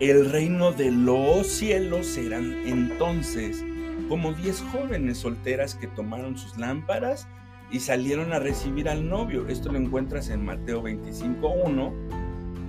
el 0.00 0.30
reino 0.30 0.72
de 0.72 0.90
los 0.90 1.46
cielos 1.46 2.06
serán 2.06 2.66
entonces 2.66 3.62
como 4.08 4.32
diez 4.32 4.62
jóvenes 4.72 5.18
solteras 5.18 5.74
que 5.74 5.86
tomaron 5.86 6.38
sus 6.38 6.56
lámparas 6.56 7.28
y 7.70 7.80
salieron 7.80 8.32
a 8.32 8.38
recibir 8.38 8.88
al 8.88 9.08
novio. 9.08 9.46
Esto 9.46 9.70
lo 9.70 9.78
encuentras 9.78 10.30
en 10.30 10.44
Mateo 10.44 10.82
25.1 10.82 11.92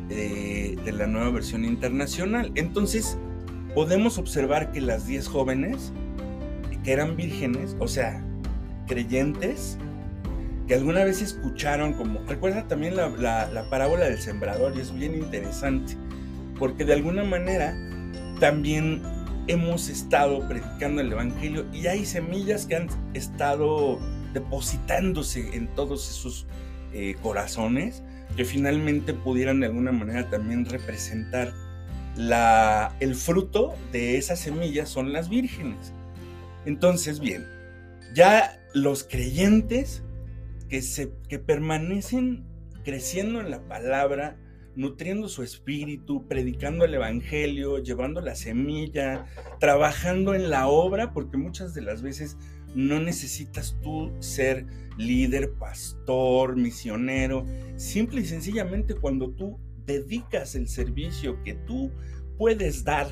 eh, 0.10 0.76
de 0.84 0.92
la 0.92 1.08
nueva 1.08 1.32
versión 1.32 1.64
internacional. 1.66 2.52
Entonces, 2.56 3.18
podemos 3.74 4.18
observar 4.18 4.72
que 4.72 4.82
las 4.82 5.08
diez 5.08 5.28
jóvenes 5.28 5.94
que 6.84 6.92
eran 6.92 7.16
vírgenes, 7.16 7.78
o 7.80 7.88
sea, 7.88 8.24
creyentes, 8.88 9.78
que 10.68 10.76
alguna 10.76 11.06
vez 11.06 11.22
escucharon 11.22 11.94
como, 11.94 12.20
recuerda 12.28 12.68
también 12.68 12.96
la, 12.96 13.10
la 13.48 13.64
parábola 13.70 14.06
del 14.06 14.20
sembrador 14.20 14.74
y 14.76 14.82
es 14.82 14.94
bien 14.94 15.16
interesante, 15.16 15.96
porque 16.62 16.86
de 16.86 16.94
alguna 16.94 17.24
manera 17.24 17.76
también 18.40 19.02
hemos 19.48 19.90
estado 19.90 20.48
predicando 20.48 21.02
el 21.02 21.12
Evangelio 21.12 21.66
y 21.74 21.88
hay 21.88 22.06
semillas 22.06 22.68
que 22.68 22.76
han 22.76 22.88
estado 23.16 23.98
depositándose 24.32 25.56
en 25.58 25.70
todos 25.70 26.08
esos 26.08 26.46
eh, 26.94 27.16
corazones 27.24 28.04
que 28.38 28.46
finalmente 28.46 29.16
pudieran 29.16 29.60
de 29.60 29.66
alguna 29.66 29.92
manera 29.92 30.30
también 30.30 30.66
representar 30.66 31.52
la, 32.16 32.96
el 33.00 33.16
fruto 33.16 33.74
de 33.92 34.20
esas 34.20 34.38
semillas 34.38 34.88
son 34.88 35.14
las 35.14 35.30
vírgenes. 35.30 35.94
Entonces, 36.68 37.20
bien, 37.20 37.44
ya 38.14 38.62
los 38.76 39.04
creyentes 39.04 40.04
que, 40.70 40.84
se, 40.84 41.12
que 41.28 41.40
permanecen 41.40 42.46
creciendo 42.84 43.42
en 43.42 43.50
la 43.50 43.62
palabra, 43.64 44.38
nutriendo 44.76 45.28
su 45.28 45.44
espíritu, 45.44 46.28
predicando 46.28 46.86
el 46.86 46.94
Evangelio, 46.94 47.80
llevando 47.80 48.22
la 48.22 48.36
semilla, 48.36 49.26
trabajando 49.60 50.34
en 50.34 50.50
la 50.50 50.68
obra, 50.68 51.14
porque 51.14 51.38
muchas 51.38 51.74
de 51.74 51.82
las 51.82 52.02
veces 52.02 52.38
no 52.74 53.00
necesitas 53.00 53.78
tú 53.82 54.12
ser 54.20 54.66
líder, 54.98 55.54
pastor, 55.54 56.56
misionero. 56.56 57.46
Simple 57.76 58.22
y 58.22 58.26
sencillamente 58.26 58.96
cuando 58.96 59.32
tú 59.32 59.60
dedicas 59.86 60.56
el 60.56 60.68
servicio 60.68 61.42
que 61.44 61.54
tú 61.54 61.92
puedes 62.38 62.84
dar 62.84 63.08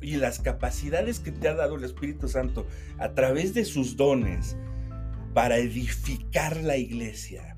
y 0.00 0.16
las 0.16 0.38
capacidades 0.38 1.18
que 1.18 1.32
te 1.32 1.48
ha 1.48 1.54
dado 1.54 1.76
el 1.76 1.84
Espíritu 1.84 2.28
Santo 2.28 2.66
a 2.98 3.14
través 3.14 3.54
de 3.54 3.64
sus 3.64 3.96
dones 3.96 4.56
para 5.32 5.56
edificar 5.56 6.58
la 6.58 6.76
iglesia, 6.76 7.53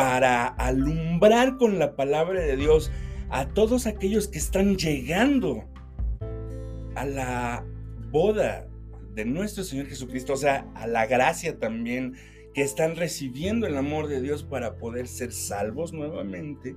para 0.00 0.46
alumbrar 0.46 1.58
con 1.58 1.78
la 1.78 1.94
palabra 1.94 2.40
de 2.40 2.56
Dios 2.56 2.90
a 3.28 3.48
todos 3.48 3.86
aquellos 3.86 4.28
que 4.28 4.38
están 4.38 4.78
llegando 4.78 5.68
a 6.94 7.04
la 7.04 7.66
boda 8.10 8.66
de 9.14 9.26
nuestro 9.26 9.62
Señor 9.62 9.88
Jesucristo, 9.88 10.32
o 10.32 10.38
sea, 10.38 10.66
a 10.74 10.86
la 10.86 11.04
gracia 11.04 11.58
también, 11.58 12.14
que 12.54 12.62
están 12.62 12.96
recibiendo 12.96 13.66
el 13.66 13.76
amor 13.76 14.08
de 14.08 14.22
Dios 14.22 14.42
para 14.42 14.78
poder 14.78 15.06
ser 15.06 15.32
salvos 15.32 15.92
nuevamente. 15.92 16.76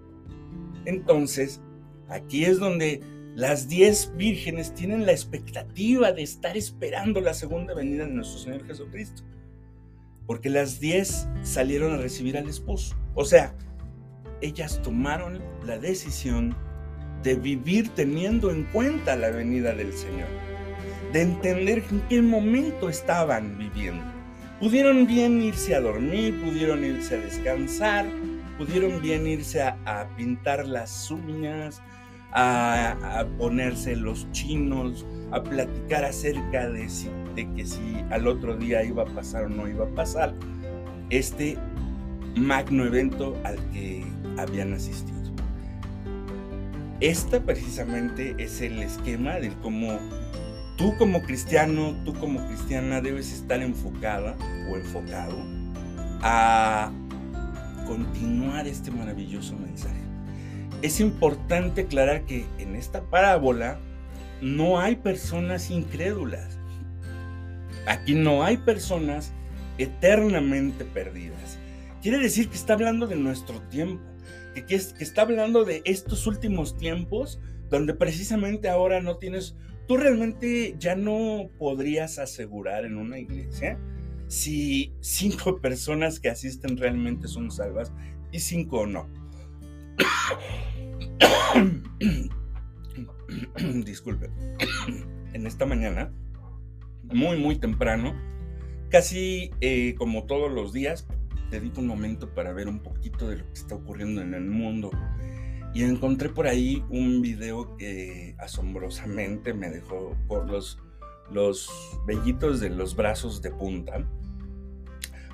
Entonces, 0.83 1.61
aquí 2.09 2.43
es 2.43 2.59
donde 2.59 2.99
las 3.35 3.69
diez 3.69 4.11
vírgenes 4.17 4.73
tienen 4.73 5.05
la 5.05 5.13
expectativa 5.13 6.11
de 6.11 6.23
estar 6.23 6.57
esperando 6.57 7.21
la 7.21 7.33
segunda 7.33 7.73
venida 7.73 8.05
de 8.05 8.11
nuestro 8.11 8.39
Señor 8.39 8.67
Jesucristo. 8.67 9.23
Porque 10.27 10.49
las 10.49 10.81
diez 10.81 11.29
salieron 11.41 11.93
a 11.93 11.97
recibir 11.97 12.37
al 12.37 12.49
esposo. 12.49 12.97
O 13.15 13.25
sea, 13.25 13.53
ellas 14.41 14.81
tomaron 14.81 15.41
la 15.65 15.77
decisión 15.77 16.55
de 17.23 17.35
vivir 17.35 17.89
teniendo 17.89 18.51
en 18.51 18.63
cuenta 18.65 19.15
la 19.15 19.29
venida 19.29 19.73
del 19.73 19.93
Señor 19.93 20.27
de 21.13 21.21
entender 21.21 21.83
en 21.91 22.01
qué 22.09 22.21
momento 22.21 22.89
estaban 22.89 23.57
viviendo. 23.57 24.03
Pudieron 24.59 25.05
bien 25.05 25.41
irse 25.41 25.75
a 25.75 25.79
dormir, 25.79 26.41
pudieron 26.43 26.83
irse 26.83 27.15
a 27.15 27.19
descansar, 27.19 28.05
pudieron 28.57 28.99
bien 29.01 29.27
irse 29.27 29.61
a, 29.61 30.07
pintar 30.17 30.65
las 30.65 31.11
uñas, 31.11 31.81
a, 32.31 33.25
ponerse 33.37 33.95
los 33.95 34.29
chinos, 34.31 35.05
a 35.31 35.43
platicar 35.43 36.03
acerca 36.03 36.67
de, 36.69 36.87
de 37.35 37.53
que 37.53 37.65
si 37.65 38.03
al 38.09 38.27
otro 38.27 38.57
día 38.57 38.83
iba 38.83 39.03
a 39.03 39.07
pasar 39.07 39.45
o 39.45 39.49
no 39.49 39.67
iba 39.67 39.85
a 39.85 39.89
pasar 39.89 40.33
este 41.11 41.59
magno 42.35 42.85
evento 42.85 43.37
al 43.43 43.57
que 43.71 44.03
habían 44.37 44.73
asistido. 44.73 45.13
Esta 46.99 47.41
precisamente 47.41 48.35
es 48.37 48.61
el 48.61 48.81
esquema 48.81 49.33
del 49.33 49.53
cómo 49.55 49.99
tú 50.77 50.95
como 50.97 51.21
cristiano, 51.21 51.95
tú 52.05 52.13
como 52.13 52.45
cristiana 52.47 53.01
debes 53.01 53.31
estar 53.33 53.61
enfocada 53.61 54.35
o 54.69 54.77
enfocado 54.77 55.35
a 56.21 56.91
continuar 57.85 58.67
este 58.67 58.89
maravilloso 58.89 59.55
mensaje. 59.57 59.99
Es 60.81 60.99
importante 60.99 61.81
aclarar 61.81 62.25
que 62.25 62.45
en 62.57 62.75
esta 62.75 63.01
parábola 63.01 63.79
no 64.41 64.79
hay 64.79 64.95
personas 64.95 65.71
incrédulas. 65.71 66.57
Aquí 67.85 68.13
no 68.15 68.43
hay 68.43 68.57
personas 68.57 69.33
eternamente 69.77 70.85
perdidas. 70.85 71.59
Quiere 72.03 72.19
decir 72.19 72.49
que 72.49 72.55
está 72.55 72.73
hablando 72.73 73.07
de 73.07 73.15
nuestro 73.15 73.61
tiempo, 73.69 74.03
que, 74.53 74.65
que 74.65 74.75
está 74.75 75.23
hablando 75.23 75.63
de 75.63 75.81
estos 75.85 76.27
últimos 76.27 76.77
tiempos 76.77 77.39
donde 77.69 77.95
precisamente 77.95 78.69
ahora 78.69 79.01
no 79.01 79.17
tienes 79.17 79.55
tú 79.87 79.97
realmente 79.97 80.75
ya 80.77 80.95
no 80.95 81.49
podrías 81.57 82.19
asegurar 82.19 82.85
en 82.85 82.97
una 82.97 83.17
iglesia 83.19 83.79
si 84.27 84.93
cinco 84.99 85.57
personas 85.61 86.19
que 86.19 86.29
asisten 86.29 86.77
realmente 86.77 87.27
son 87.27 87.49
salvas 87.51 87.91
y 88.31 88.39
cinco 88.39 88.85
no. 88.85 89.09
Disculpe. 93.85 94.29
en 95.33 95.47
esta 95.47 95.65
mañana, 95.65 96.11
muy, 97.03 97.37
muy 97.37 97.57
temprano, 97.57 98.13
casi 98.89 99.51
eh, 99.61 99.95
como 99.97 100.25
todos 100.25 100.51
los 100.51 100.73
días, 100.73 101.07
dedico 101.53 101.81
un 101.81 101.87
momento 101.87 102.33
para 102.33 102.51
ver 102.51 102.67
un 102.67 102.79
poquito 102.79 103.29
de 103.29 103.37
lo 103.37 103.45
que 103.45 103.53
está 103.53 103.75
ocurriendo 103.75 104.21
en 104.21 104.33
el 104.33 104.45
mundo 104.45 104.89
y 105.73 105.83
encontré 105.83 106.29
por 106.29 106.47
ahí 106.47 106.83
un 106.89 107.21
video 107.21 107.77
que 107.77 108.35
asombrosamente 108.39 109.53
me 109.53 109.69
dejó 109.69 110.15
por 110.27 110.49
los, 110.49 110.79
los 111.31 111.69
vellitos 112.05 112.59
de 112.59 112.69
los 112.69 112.95
brazos 112.95 113.41
de 113.41 113.51
punta. 113.51 114.05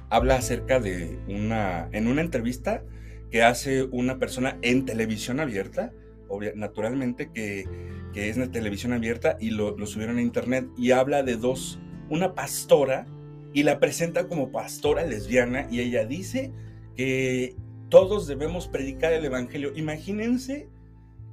Habla 0.09 0.35
acerca 0.35 0.79
de 0.79 1.19
una, 1.27 1.89
en 1.91 2.07
una 2.07 2.21
entrevista 2.21 2.83
que 3.31 3.43
hace 3.43 3.83
una 3.83 4.17
persona 4.17 4.57
en 4.61 4.85
televisión 4.85 5.39
abierta, 5.39 5.93
naturalmente 6.55 7.31
que, 7.33 7.65
que 8.13 8.29
es 8.29 8.37
en 8.37 8.51
televisión 8.51 8.93
abierta 8.93 9.37
y 9.39 9.51
lo, 9.51 9.77
lo 9.77 9.85
subieron 9.85 10.17
a 10.17 10.21
internet 10.21 10.67
y 10.77 10.91
habla 10.91 11.23
de 11.23 11.35
dos, 11.35 11.79
una 12.09 12.33
pastora 12.33 13.05
y 13.53 13.63
la 13.63 13.79
presenta 13.79 14.27
como 14.27 14.51
pastora 14.51 15.05
lesbiana 15.05 15.67
y 15.71 15.79
ella 15.81 16.05
dice 16.05 16.51
que 16.95 17.55
todos 17.89 18.27
debemos 18.27 18.67
predicar 18.67 19.13
el 19.13 19.25
Evangelio. 19.25 19.71
Imagínense 19.75 20.67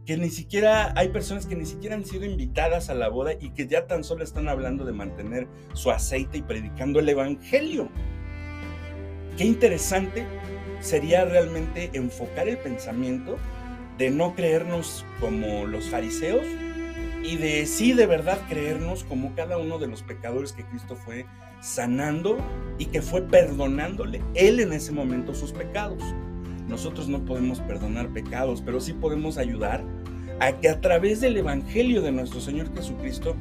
que 0.06 0.16
ni 0.16 0.30
siquiera 0.30 0.92
hay 0.96 1.08
personas 1.08 1.46
que 1.46 1.56
ni 1.56 1.66
siquiera 1.66 1.96
han 1.96 2.04
sido 2.04 2.24
invitadas 2.24 2.88
a 2.88 2.94
la 2.94 3.08
boda 3.08 3.32
y 3.38 3.50
que 3.50 3.66
ya 3.66 3.86
tan 3.86 4.04
solo 4.04 4.22
están 4.24 4.48
hablando 4.48 4.84
de 4.84 4.92
mantener 4.92 5.48
su 5.74 5.90
aceite 5.90 6.38
y 6.38 6.42
predicando 6.42 7.00
el 7.00 7.08
Evangelio. 7.08 7.88
Qué 9.36 9.44
interesante 9.44 10.24
sería 10.80 11.24
realmente 11.24 11.90
enfocar 11.92 12.48
el 12.48 12.56
pensamiento 12.58 13.36
de 13.98 14.10
no 14.10 14.34
creernos 14.34 15.04
como 15.20 15.66
los 15.66 15.88
fariseos 15.88 16.46
y 17.22 17.36
de 17.36 17.66
sí 17.66 17.92
de 17.92 18.06
verdad 18.06 18.38
creernos 18.48 19.04
como 19.04 19.34
cada 19.34 19.58
uno 19.58 19.78
de 19.78 19.88
los 19.88 20.02
pecadores 20.02 20.52
que 20.52 20.64
Cristo 20.64 20.94
fue 20.96 21.26
sanando 21.66 22.38
y 22.78 22.86
que 22.86 23.02
fue 23.02 23.22
perdonándole 23.22 24.22
él 24.34 24.60
en 24.60 24.72
ese 24.72 24.92
momento 24.92 25.34
sus 25.34 25.52
pecados. 25.52 26.02
Nosotros 26.68 27.08
no 27.08 27.24
podemos 27.24 27.60
perdonar 27.60 28.08
pecados, 28.10 28.62
pero 28.64 28.80
sí 28.80 28.92
podemos 28.92 29.36
ayudar 29.36 29.82
a 30.40 30.52
que 30.52 30.68
a 30.68 30.80
través 30.80 31.20
del 31.20 31.36
Evangelio 31.36 32.02
de 32.02 32.12
nuestro 32.12 32.40
Señor 32.40 32.72
Jesucristo, 32.74 33.34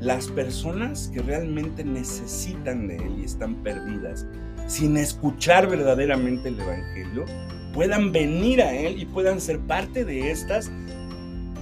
las 0.00 0.28
personas 0.28 1.10
que 1.12 1.22
realmente 1.22 1.84
necesitan 1.84 2.88
de 2.88 2.96
Él 2.96 3.18
y 3.20 3.24
están 3.24 3.62
perdidas, 3.62 4.26
sin 4.66 4.96
escuchar 4.96 5.68
verdaderamente 5.68 6.48
el 6.48 6.60
Evangelio, 6.60 7.24
puedan 7.72 8.12
venir 8.12 8.62
a 8.62 8.74
Él 8.74 9.00
y 9.00 9.06
puedan 9.06 9.40
ser 9.40 9.58
parte 9.60 10.04
de 10.04 10.30
estas 10.30 10.70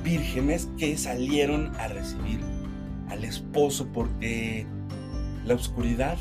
vírgenes 0.02 0.68
que 0.76 0.96
salieron 0.96 1.74
a 1.76 1.88
recibir 1.88 2.40
al 3.09 3.24
esposo 3.24 3.87
porque 3.92 4.66
la 5.44 5.55
oscuridad 5.55 6.18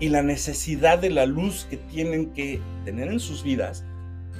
y 0.00 0.08
la 0.08 0.22
necesidad 0.22 0.98
de 0.98 1.10
la 1.10 1.26
luz 1.26 1.66
que 1.70 1.76
tienen 1.76 2.32
que 2.32 2.60
tener 2.84 3.08
en 3.08 3.20
sus 3.20 3.42
vidas 3.42 3.84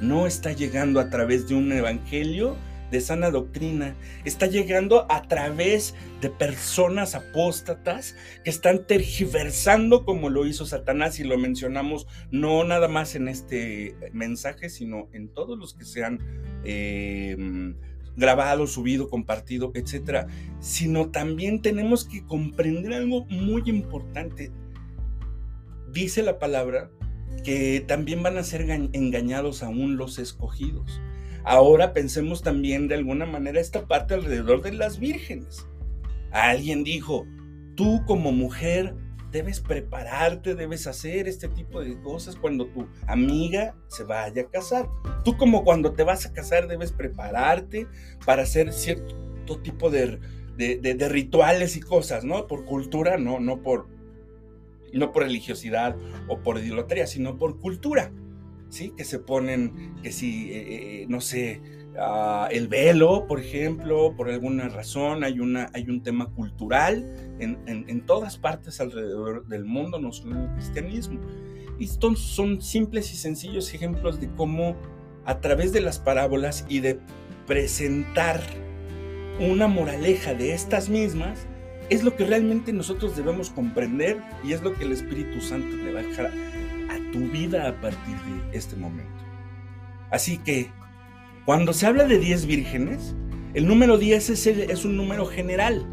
no 0.01 0.27
está 0.27 0.53
llegando 0.53 1.01
a 1.01 1.09
través 1.11 1.49
de 1.49 1.55
un 1.55 1.71
evangelio 1.73 2.57
de 2.93 3.01
sana 3.01 3.31
doctrina, 3.31 3.97
está 4.25 4.47
llegando 4.47 5.07
a 5.11 5.23
través 5.23 5.95
de 6.21 6.29
personas 6.29 7.15
apóstatas 7.15 8.15
que 8.45 8.51
están 8.51 8.87
tergiversando 8.87 10.05
como 10.05 10.29
lo 10.29 10.47
hizo 10.47 10.67
Satanás 10.67 11.19
y 11.19 11.25
lo 11.25 11.39
mencionamos 11.39 12.07
no 12.31 12.65
nada 12.65 12.89
más 12.89 13.15
en 13.15 13.29
este 13.29 13.97
mensaje, 14.13 14.69
sino 14.69 15.09
en 15.13 15.29
todos 15.29 15.59
los 15.59 15.73
que 15.73 15.87
se 15.87 16.05
han 16.05 16.19
eh, 16.65 17.75
grabado, 18.17 18.67
subido, 18.67 19.09
compartido, 19.09 19.71
etcétera, 19.75 20.27
sino 20.61 21.11
también 21.11 21.63
tenemos 21.63 22.05
que 22.05 22.25
comprender 22.27 22.93
algo 22.93 23.25
muy 23.27 23.63
importante. 23.67 24.51
Dice 25.93 26.23
la 26.23 26.39
palabra 26.39 26.91
que 27.45 27.85
también 27.87 28.23
van 28.23 28.39
a 28.39 28.45
ser 28.45 28.63
engañados 28.71 29.63
aún 29.63 29.97
los 29.97 30.19
escogidos. 30.19 31.01
Ahora 31.45 31.93
pensemos 31.93 32.43
también 32.43 32.87
de 32.89 32.95
alguna 32.95 33.27
manera 33.27 33.61
esta 33.61 33.87
parte 33.87 34.15
alrededor 34.15 34.63
de 34.63 34.73
las 34.73 34.99
vírgenes. 34.99 35.67
Alguien 36.31 36.85
dijo, 36.85 37.27
tú 37.75 38.05
como 38.07 38.33
mujer 38.33 38.95
debes 39.33 39.61
prepararte, 39.61 40.55
debes 40.55 40.87
hacer 40.87 41.27
este 41.27 41.49
tipo 41.49 41.81
de 41.81 42.01
cosas 42.03 42.37
cuando 42.37 42.67
tu 42.67 42.87
amiga 43.07 43.75
se 43.89 44.05
vaya 44.05 44.43
a 44.43 44.51
casar. 44.51 44.89
Tú 45.25 45.37
como 45.37 45.65
cuando 45.65 45.95
te 45.95 46.05
vas 46.05 46.27
a 46.27 46.33
casar 46.33 46.69
debes 46.69 46.93
prepararte 46.93 47.89
para 48.25 48.43
hacer 48.43 48.73
cierto 48.73 49.17
tipo 49.63 49.91
de, 49.91 50.21
de, 50.57 51.09
rituales 51.09 51.77
y 51.77 51.81
cosas, 51.81 52.25
¿no? 52.25 52.47
Por 52.47 52.67
cultura, 52.67 53.17
no, 53.17 53.41
no 53.41 53.63
por, 53.63 53.89
no 54.93 55.13
por 55.13 55.23
religiosidad 55.25 55.97
o 56.29 56.41
por 56.41 56.59
idolatría, 56.59 57.07
sino 57.07 57.39
por 57.39 57.59
cultura. 57.59 58.13
¿sí? 58.69 58.93
Que 58.97 59.05
se 59.05 59.19
ponen, 59.19 59.97
que 60.03 60.13
si, 60.13 60.51
eh, 60.53 61.03
eh, 61.03 61.07
no 61.09 61.21
sé, 61.21 61.61
ah, 61.99 62.49
el 62.51 62.69
velo, 62.69 63.27
por 63.27 63.41
ejemplo, 63.41 64.15
por 64.17 64.31
alguna 64.31 64.69
razón, 64.69 65.25
hay, 65.25 65.41
una, 65.41 65.71
hay 65.75 65.89
un 65.89 66.03
tema 66.03 66.31
cultural 66.31 67.37
en, 67.39 67.59
en, 67.67 68.07
todas 68.07 68.39
partes 68.39 68.81
alrededor 68.81 69.47
del 69.47 69.65
mundo, 69.65 69.99
no 69.99 70.13
solo 70.13 70.37
en 70.37 70.43
el 70.43 70.55
cristianismo. 70.55 71.21
Y 71.79 71.85
estos 71.85 72.21
son 72.21 72.61
simples 72.61 73.13
y 73.13 73.17
sencillos 73.17 73.73
ejemplos 73.75 74.21
de 74.21 74.31
cómo 74.35 74.77
a 75.25 75.41
través 75.41 75.73
de 75.73 75.81
las 75.81 75.99
parábolas 75.99 76.65
y 76.69 76.81
de 76.81 76.99
presentar 77.47 78.41
una 79.41 79.67
moraleja 79.67 80.35
de 80.35 80.53
estas 80.53 80.89
mismas, 80.89 81.47
es 81.91 82.05
lo 82.05 82.17
que 82.17 82.25
realmente 82.25 82.73
nosotros 82.73 83.17
debemos 83.17 83.51
comprender 83.51 84.23
y 84.45 84.53
es 84.53 84.63
lo 84.63 84.75
que 84.75 84.85
el 84.85 84.93
Espíritu 84.93 85.41
Santo 85.41 85.77
le 85.77 85.93
va 85.93 86.01
a 86.01 86.03
dejar 86.03 86.31
tu 87.13 87.21
vida 87.29 87.69
a 87.69 87.81
partir 87.81 88.17
de 88.51 88.57
este 88.57 88.75
momento. 88.77 89.13
Así 90.11 90.39
que, 90.39 90.71
cuando 91.45 91.73
se 91.73 91.87
habla 91.87 92.05
de 92.05 92.19
10 92.19 92.47
vírgenes, 92.47 93.15
el 93.55 93.67
número 93.67 93.99
10 93.99 94.31
es, 94.31 94.85
un 94.85 94.97
número 94.97 95.27
general. 95.27 95.85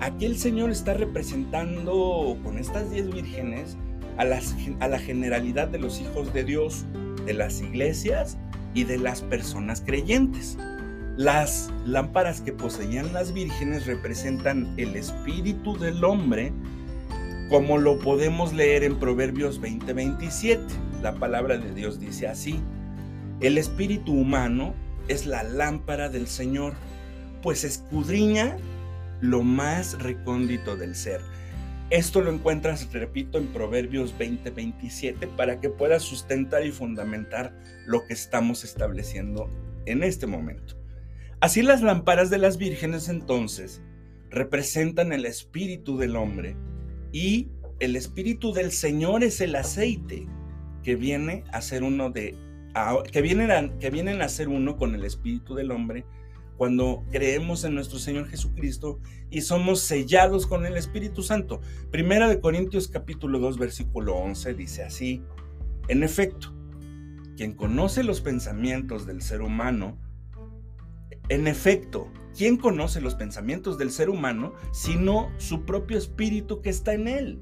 Aquí 0.00 0.26
el 0.26 0.36
Señor 0.36 0.70
está 0.70 0.94
representando 0.94 2.36
con 2.42 2.58
estas 2.58 2.90
10 2.90 3.14
vírgenes 3.14 3.76
a 4.18 4.24
la 4.24 4.98
generalidad 4.98 5.68
de 5.68 5.78
los 5.78 6.00
hijos 6.00 6.32
de 6.34 6.44
Dios, 6.44 6.84
de 7.24 7.34
las 7.34 7.60
iglesias 7.60 8.36
y 8.74 8.84
de 8.84 8.98
las 8.98 9.22
personas 9.22 9.80
creyentes. 9.80 10.58
Las 11.16 11.70
lámparas 11.86 12.40
que 12.40 12.52
poseían 12.52 13.12
las 13.12 13.32
vírgenes 13.32 13.86
representan 13.86 14.74
el 14.76 14.96
espíritu 14.96 15.78
del 15.78 16.02
hombre 16.04 16.52
como 17.50 17.78
lo 17.78 17.98
podemos 17.98 18.52
leer 18.52 18.84
en 18.84 18.98
Proverbios 18.98 19.60
20:27. 19.60 20.60
La 21.02 21.14
palabra 21.14 21.58
de 21.58 21.74
Dios 21.74 21.98
dice 21.98 22.28
así, 22.28 22.60
el 23.40 23.58
espíritu 23.58 24.12
humano 24.12 24.74
es 25.08 25.26
la 25.26 25.42
lámpara 25.42 26.08
del 26.08 26.26
Señor, 26.26 26.74
pues 27.42 27.64
escudriña 27.64 28.56
lo 29.20 29.42
más 29.42 30.00
recóndito 30.02 30.76
del 30.76 30.94
ser. 30.94 31.20
Esto 31.90 32.20
lo 32.20 32.30
encuentras, 32.30 32.92
repito, 32.92 33.38
en 33.38 33.48
Proverbios 33.48 34.14
20:27 34.16 35.26
para 35.36 35.60
que 35.60 35.70
puedas 35.70 36.02
sustentar 36.02 36.64
y 36.64 36.70
fundamentar 36.70 37.52
lo 37.86 38.06
que 38.06 38.12
estamos 38.12 38.62
estableciendo 38.62 39.48
en 39.86 40.04
este 40.04 40.26
momento. 40.26 40.76
Así 41.40 41.62
las 41.62 41.82
lámparas 41.82 42.30
de 42.30 42.38
las 42.38 42.58
vírgenes 42.58 43.08
entonces 43.08 43.82
representan 44.30 45.12
el 45.12 45.26
espíritu 45.26 45.98
del 45.98 46.14
hombre 46.14 46.56
y 47.12 47.48
el 47.80 47.96
Espíritu 47.96 48.52
del 48.52 48.72
Señor 48.72 49.24
es 49.24 49.40
el 49.40 49.56
aceite 49.56 50.26
que 50.82 50.96
viene 50.96 51.44
a 51.50 51.62
ser 51.62 51.82
uno 51.82 52.10
de 52.10 52.36
que 53.10 53.22
vienen 53.22 53.50
a, 53.50 53.78
que 53.78 53.90
vienen 53.90 54.22
a 54.22 54.28
ser 54.28 54.48
uno 54.48 54.76
con 54.76 54.94
el 54.94 55.04
Espíritu 55.04 55.54
del 55.54 55.70
hombre 55.70 56.04
cuando 56.56 57.04
creemos 57.10 57.64
en 57.64 57.74
nuestro 57.74 57.98
Señor 57.98 58.28
Jesucristo 58.28 59.00
y 59.30 59.40
somos 59.40 59.80
sellados 59.80 60.46
con 60.46 60.66
el 60.66 60.76
Espíritu 60.76 61.22
Santo. 61.22 61.62
Primera 61.90 62.28
de 62.28 62.38
Corintios 62.38 62.88
capítulo 62.88 63.38
2 63.38 63.58
versículo 63.58 64.16
11 64.16 64.54
dice 64.54 64.82
así: 64.82 65.22
En 65.88 66.02
efecto, 66.02 66.54
quien 67.36 67.54
conoce 67.54 68.02
los 68.04 68.20
pensamientos 68.20 69.06
del 69.06 69.22
ser 69.22 69.40
humano, 69.40 69.98
en 71.30 71.46
efecto, 71.46 72.08
¿quién 72.36 72.58
conoce 72.58 73.00
los 73.00 73.14
pensamientos 73.14 73.78
del 73.78 73.90
ser 73.90 74.10
humano 74.10 74.52
sino 74.72 75.30
su 75.38 75.64
propio 75.64 75.96
espíritu 75.96 76.60
que 76.60 76.68
está 76.68 76.92
en 76.92 77.08
él? 77.08 77.40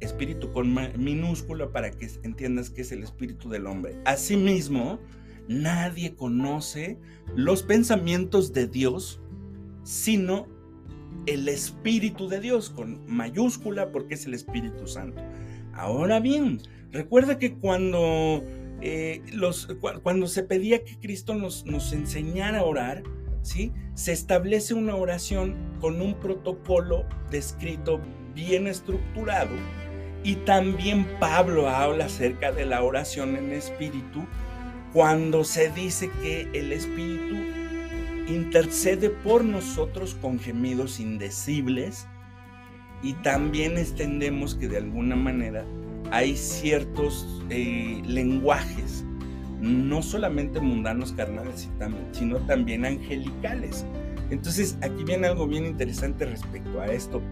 Espíritu 0.00 0.52
con 0.52 0.74
minúscula 0.96 1.70
para 1.70 1.90
que 1.90 2.08
entiendas 2.22 2.70
que 2.70 2.82
es 2.82 2.92
el 2.92 3.02
espíritu 3.02 3.48
del 3.48 3.66
hombre. 3.66 3.96
Asimismo, 4.04 5.00
nadie 5.48 6.14
conoce 6.14 6.98
los 7.34 7.62
pensamientos 7.62 8.52
de 8.52 8.66
Dios 8.66 9.20
sino 9.88 10.46
el 11.24 11.48
Espíritu 11.48 12.28
de 12.28 12.40
Dios 12.40 12.68
con 12.68 13.00
mayúscula 13.06 13.90
porque 13.90 14.14
es 14.14 14.26
el 14.26 14.34
Espíritu 14.34 14.86
Santo. 14.86 15.22
Ahora 15.72 16.20
bien, 16.20 16.60
recuerda 16.92 17.38
que 17.38 17.54
cuando 17.54 18.44
eh, 18.82 19.22
cuando 20.02 20.26
se 20.26 20.42
pedía 20.42 20.84
que 20.84 20.98
Cristo 20.98 21.34
nos, 21.34 21.64
nos 21.64 21.94
enseñara 21.94 22.58
a 22.58 22.64
orar, 22.64 23.02
¿sí? 23.40 23.72
se 23.94 24.12
establece 24.12 24.74
una 24.74 24.94
oración 24.94 25.56
con 25.80 26.02
un 26.02 26.14
protocolo 26.20 27.06
descrito 27.30 27.98
bien 28.34 28.66
estructurado. 28.66 29.56
Y 30.24 30.36
también 30.36 31.06
Pablo 31.20 31.68
habla 31.68 32.06
acerca 32.06 32.52
de 32.52 32.66
la 32.66 32.82
oración 32.82 33.36
en 33.36 33.52
espíritu 33.52 34.26
cuando 34.92 35.44
se 35.44 35.70
dice 35.70 36.10
que 36.22 36.48
el 36.52 36.72
espíritu 36.72 37.36
intercede 38.28 39.10
por 39.10 39.44
nosotros 39.44 40.16
con 40.20 40.38
gemidos 40.38 41.00
indecibles 41.00 42.06
y 43.02 43.14
también 43.14 43.78
extendemos 43.78 44.54
que 44.54 44.68
de 44.68 44.78
alguna 44.78 45.16
manera 45.16 45.64
hay 46.10 46.36
ciertos 46.36 47.42
eh, 47.50 48.02
lenguajes, 48.06 49.04
no 49.60 50.02
solamente 50.02 50.60
mundanos 50.60 51.12
carnales, 51.12 51.68
sino 52.12 52.38
también 52.38 52.84
angelicales. 52.84 53.84
Entonces 54.30 54.76
aquí 54.82 55.04
viene 55.04 55.26
algo 55.26 55.46
bien 55.46 55.66
interesante 55.66 56.26
respecto 56.26 56.80
a 56.80 56.86
esto, 56.86 57.22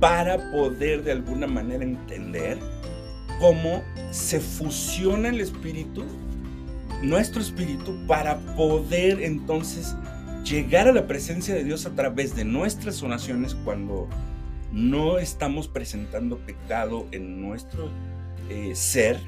para 0.00 0.50
poder 0.50 1.02
de 1.02 1.12
alguna 1.12 1.46
manera 1.46 1.84
entender 1.84 2.58
cómo 3.40 3.82
se 4.10 4.40
fusiona 4.40 5.28
el 5.28 5.40
espíritu, 5.40 6.04
nuestro 7.02 7.40
espíritu, 7.40 7.96
para 8.06 8.38
poder 8.56 9.22
entonces 9.22 9.94
llegar 10.44 10.88
a 10.88 10.92
la 10.92 11.06
presencia 11.06 11.54
de 11.54 11.64
Dios 11.64 11.86
a 11.86 11.90
través 11.90 12.34
de 12.34 12.44
nuestras 12.44 13.02
oraciones 13.02 13.54
cuando 13.64 14.08
no 14.72 15.18
estamos 15.18 15.68
presentando 15.68 16.38
pecado 16.38 17.06
en 17.12 17.40
nuestro 17.40 17.90
eh, 18.50 18.74
ser 18.74 19.18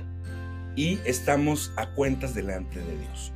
y 0.76 0.98
estamos 1.04 1.72
a 1.76 1.90
cuentas 1.90 2.34
delante 2.34 2.78
de 2.78 2.98
Dios. 2.98 3.32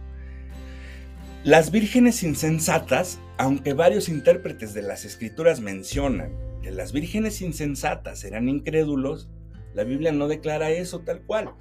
Las 1.43 1.71
vírgenes 1.71 2.23
insensatas, 2.23 3.19
aunque 3.37 3.75
varios 3.75 4.09
intérpretes 4.09 4.73
de 4.73 4.83
las 4.83 5.05
escrituras 5.05 5.61
mencionan 5.61 6.33
las 6.71 6.93
vírgenes 6.93 7.43
insensatas 7.43 8.25
eran 8.25 8.49
incrédulos, 8.49 9.29
la 9.75 9.85
Biblia 9.85 10.13
no 10.13 10.29
declara 10.29 10.71
eso 10.71 11.01
tal 11.01 11.23
cual. 11.23 11.55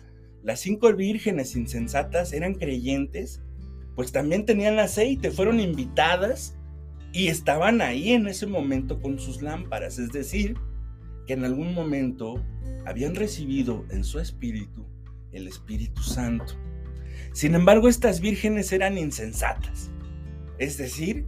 Las 0.44 0.60
cinco 0.60 0.94
vírgenes 0.94 1.56
insensatas 1.56 2.34
eran 2.34 2.56
creyentes, 2.56 3.42
pues 3.96 4.12
también 4.12 4.46
tenían 4.46 4.80
aceite, 4.80 5.32
fueron 5.32 5.60
invitadas 5.60 6.58
y 7.12 7.28
estaban 7.28 7.82
ahí 7.82 8.12
en 8.12 8.28
ese 8.28 8.48
momento 8.48 9.02
con 9.02 9.20
sus 9.20 9.42
lámparas, 9.42 10.00
es 10.00 10.12
decir, 10.12 10.56
que 11.28 11.34
en 11.34 11.46
algún 11.46 11.74
momento 11.74 12.44
habían 12.86 13.16
recibido 13.16 13.86
en 13.90 14.04
su 14.04 14.20
espíritu 14.20 14.86
el 15.32 15.48
Espíritu 15.48 16.02
Santo. 16.02 16.54
Sin 17.34 17.56
embargo, 17.56 17.88
estas 17.90 18.20
vírgenes 18.20 18.72
eran 18.72 18.98
insensatas, 18.98 19.92
es 20.60 20.78
decir, 20.78 21.26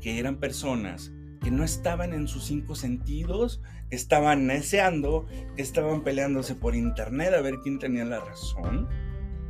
que 0.00 0.18
eran 0.18 0.38
personas 0.38 1.12
no 1.50 1.64
estaban 1.64 2.12
en 2.12 2.28
sus 2.28 2.44
cinco 2.44 2.74
sentidos, 2.74 3.62
estaban 3.90 4.46
neceando, 4.46 5.26
que 5.56 5.62
estaban 5.62 6.02
peleándose 6.02 6.54
por 6.54 6.74
internet 6.74 7.34
a 7.34 7.40
ver 7.40 7.60
quién 7.62 7.78
tenía 7.78 8.04
la 8.04 8.20
razón, 8.20 8.88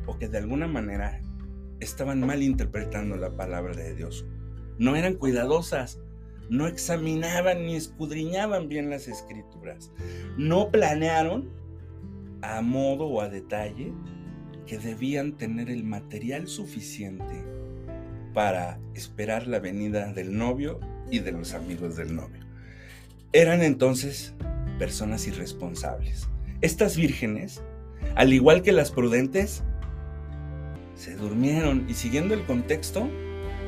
o 0.07 0.19
que 0.19 0.29
de 0.29 0.39
alguna 0.39 0.67
manera 0.67 1.23
estaban 1.81 2.21
mal 2.21 2.43
interpretando 2.43 3.17
la 3.17 3.37
palabra 3.37 3.75
de 3.75 3.95
Dios. 3.95 4.27
No 4.79 4.97
eran 4.97 5.15
cuidadosas, 5.15 6.01
no 6.51 6.67
examinaban 6.67 7.67
ni 7.67 7.77
escudriñaban 7.77 8.69
bien 8.69 8.91
las 8.91 9.09
escrituras, 9.09 9.93
no 10.37 10.71
planearon 10.71 11.51
a 12.43 12.63
modo 12.63 13.07
o 13.07 13.21
a 13.21 13.29
detalle 13.29 13.93
que 14.67 14.79
debían 14.79 15.37
tener 15.37 15.71
el 15.71 15.85
material 15.85 16.47
suficiente 16.47 17.45
para 18.35 18.79
esperar 18.95 19.47
la 19.47 19.59
venida 19.59 20.13
del 20.13 20.37
novio 20.37 20.79
y 21.11 21.21
de 21.21 21.33
los 21.33 21.55
amigos 21.55 21.97
del 21.97 22.15
novio. 22.15 22.45
Eran 23.33 23.63
entonces 23.63 24.35
personas 24.79 25.27
irresponsables. 25.27 26.29
Estas 26.61 26.97
vírgenes, 26.97 27.63
al 28.15 28.33
igual 28.33 28.63
que 28.63 28.73
las 28.73 28.91
prudentes, 28.91 29.63
se 30.95 31.15
durmieron 31.15 31.87
y 31.89 31.95
siguiendo 31.95 32.35
el 32.35 32.45
contexto 32.45 33.09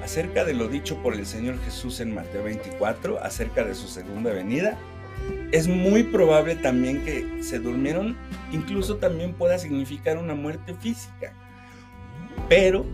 acerca 0.03 0.45
de 0.45 0.55
lo 0.55 0.69
dicho 0.69 1.01
por 1.03 1.15
el 1.15 1.27
Señor 1.27 1.59
Jesús 1.65 2.01
en 2.01 2.15
Mateo 2.15 2.45
24, 2.45 3.23
acerca 3.23 3.65
de 3.65 3.75
su 3.75 3.87
segunda 3.87 4.33
venida, 4.33 4.79
es 5.53 5.69
muy 5.69 6.05
probable 6.05 6.57
también 6.57 7.05
que 7.05 7.43
se 7.43 7.59
durmieron, 7.59 8.17
incluso 8.53 8.97
también 8.97 9.35
pueda 9.35 9.59
significar 9.59 10.17
una 10.17 10.35
muerte 10.35 10.75
física. 10.75 11.33
Pero 12.49 12.87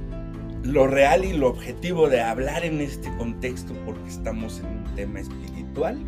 lo 0.66 0.86
real 0.86 1.24
y 1.24 1.32
lo 1.32 1.48
objetivo 1.48 2.08
de 2.08 2.20
hablar 2.20 2.64
en 2.64 2.80
este 2.80 3.08
contexto, 3.16 3.72
porque 3.84 4.08
estamos 4.08 4.60
en 4.60 4.66
un 4.66 4.84
tema 4.96 5.20
espiritual, 5.20 5.98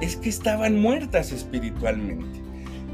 es 0.00 0.16
que 0.16 0.28
estaban 0.28 0.78
muertas 0.78 1.32
espiritualmente, 1.32 2.40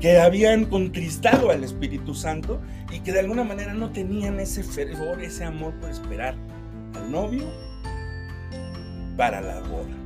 que 0.00 0.18
habían 0.18 0.64
contristado 0.66 1.50
al 1.50 1.64
Espíritu 1.64 2.14
Santo 2.14 2.60
y 2.92 3.00
que 3.00 3.12
de 3.12 3.20
alguna 3.20 3.44
manera 3.44 3.74
no 3.74 3.90
tenían 3.90 4.38
ese 4.38 4.62
fervor, 4.62 5.20
ese 5.22 5.44
amor 5.44 5.74
por 5.80 5.90
esperar 5.90 6.36
al 6.94 7.10
novio 7.10 7.44
para 9.16 9.40
la 9.40 9.60
boda. 9.60 9.96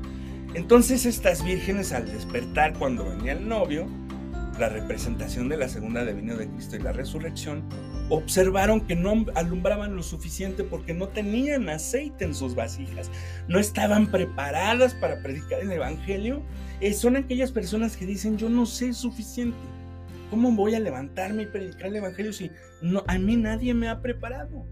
Entonces 0.55 1.05
estas 1.05 1.45
vírgenes 1.45 1.93
al 1.93 2.07
despertar 2.07 2.73
cuando 2.75 3.05
venía 3.05 3.33
el 3.33 3.47
novio, 3.47 3.87
la 4.59 4.71
representación 4.71 5.51
de 5.51 5.59
la 5.59 5.69
segunda 5.69 6.03
venida 6.03 6.37
de 6.37 6.49
Cristo 6.49 6.77
y 6.77 6.79
la 6.79 6.93
resurrección, 6.93 7.63
observaron 8.09 8.81
que 8.81 8.95
no 8.95 9.27
alumbraban 9.35 9.97
lo 9.97 10.03
suficiente 10.03 10.65
porque 10.65 10.95
no 10.95 11.09
tenían 11.09 11.69
aceite 11.69 12.25
en 12.25 12.35
sus 12.35 12.55
vasijas, 12.55 13.11
no 13.49 13.59
estaban 13.59 14.11
preparadas 14.11 14.95
para 14.95 15.23
predicar 15.23 15.61
el 15.61 15.73
Evangelio. 15.73 16.43
Eh, 16.81 16.93
son 16.93 17.17
aquellas 17.17 17.53
personas 17.53 17.97
que 17.97 18.07
dicen, 18.07 18.39
yo 18.39 18.49
no 18.49 18.67
sé 18.67 18.93
suficiente. 18.93 19.59
¿Cómo 20.31 20.51
voy 20.53 20.75
a 20.75 20.81
levantarme 20.81 21.45
y 21.45 21.47
predicar 21.47 21.87
el 21.87 21.97
Evangelio 21.97 22.33
si 22.33 22.51
no, 22.83 23.05
a 23.07 23.19
mí 23.19 23.37
nadie 23.37 23.75
me 23.75 23.89
ha 23.89 24.03
preparado? 24.03 24.65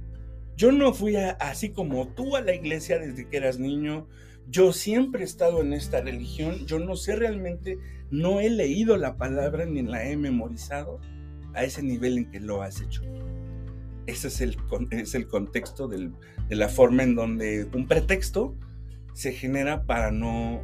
Yo 0.56 0.70
no 0.70 0.92
fui 0.92 1.16
así 1.16 1.70
como 1.70 2.08
tú 2.08 2.36
a 2.36 2.40
la 2.40 2.54
iglesia 2.54 2.98
desde 2.98 3.28
que 3.28 3.36
eras 3.36 3.58
niño. 3.58 4.06
Yo 4.48 4.72
siempre 4.72 5.22
he 5.22 5.24
estado 5.24 5.62
en 5.62 5.72
esta 5.72 6.00
religión. 6.00 6.66
Yo 6.66 6.78
no 6.78 6.96
sé 6.96 7.16
realmente, 7.16 7.78
no 8.10 8.40
he 8.40 8.50
leído 8.50 8.96
la 8.96 9.16
palabra 9.16 9.64
ni 9.64 9.82
la 9.82 10.08
he 10.08 10.16
memorizado 10.16 11.00
a 11.54 11.64
ese 11.64 11.82
nivel 11.82 12.18
en 12.18 12.30
que 12.30 12.40
lo 12.40 12.62
has 12.62 12.80
hecho. 12.80 13.02
Ese 14.06 14.28
es 14.28 14.40
el, 14.40 14.56
es 14.90 15.14
el 15.14 15.26
contexto 15.26 15.88
de 15.88 16.10
la 16.50 16.68
forma 16.68 17.02
en 17.02 17.14
donde 17.14 17.66
un 17.72 17.86
pretexto 17.86 18.54
se 19.14 19.32
genera 19.32 19.84
para 19.84 20.10
no 20.10 20.62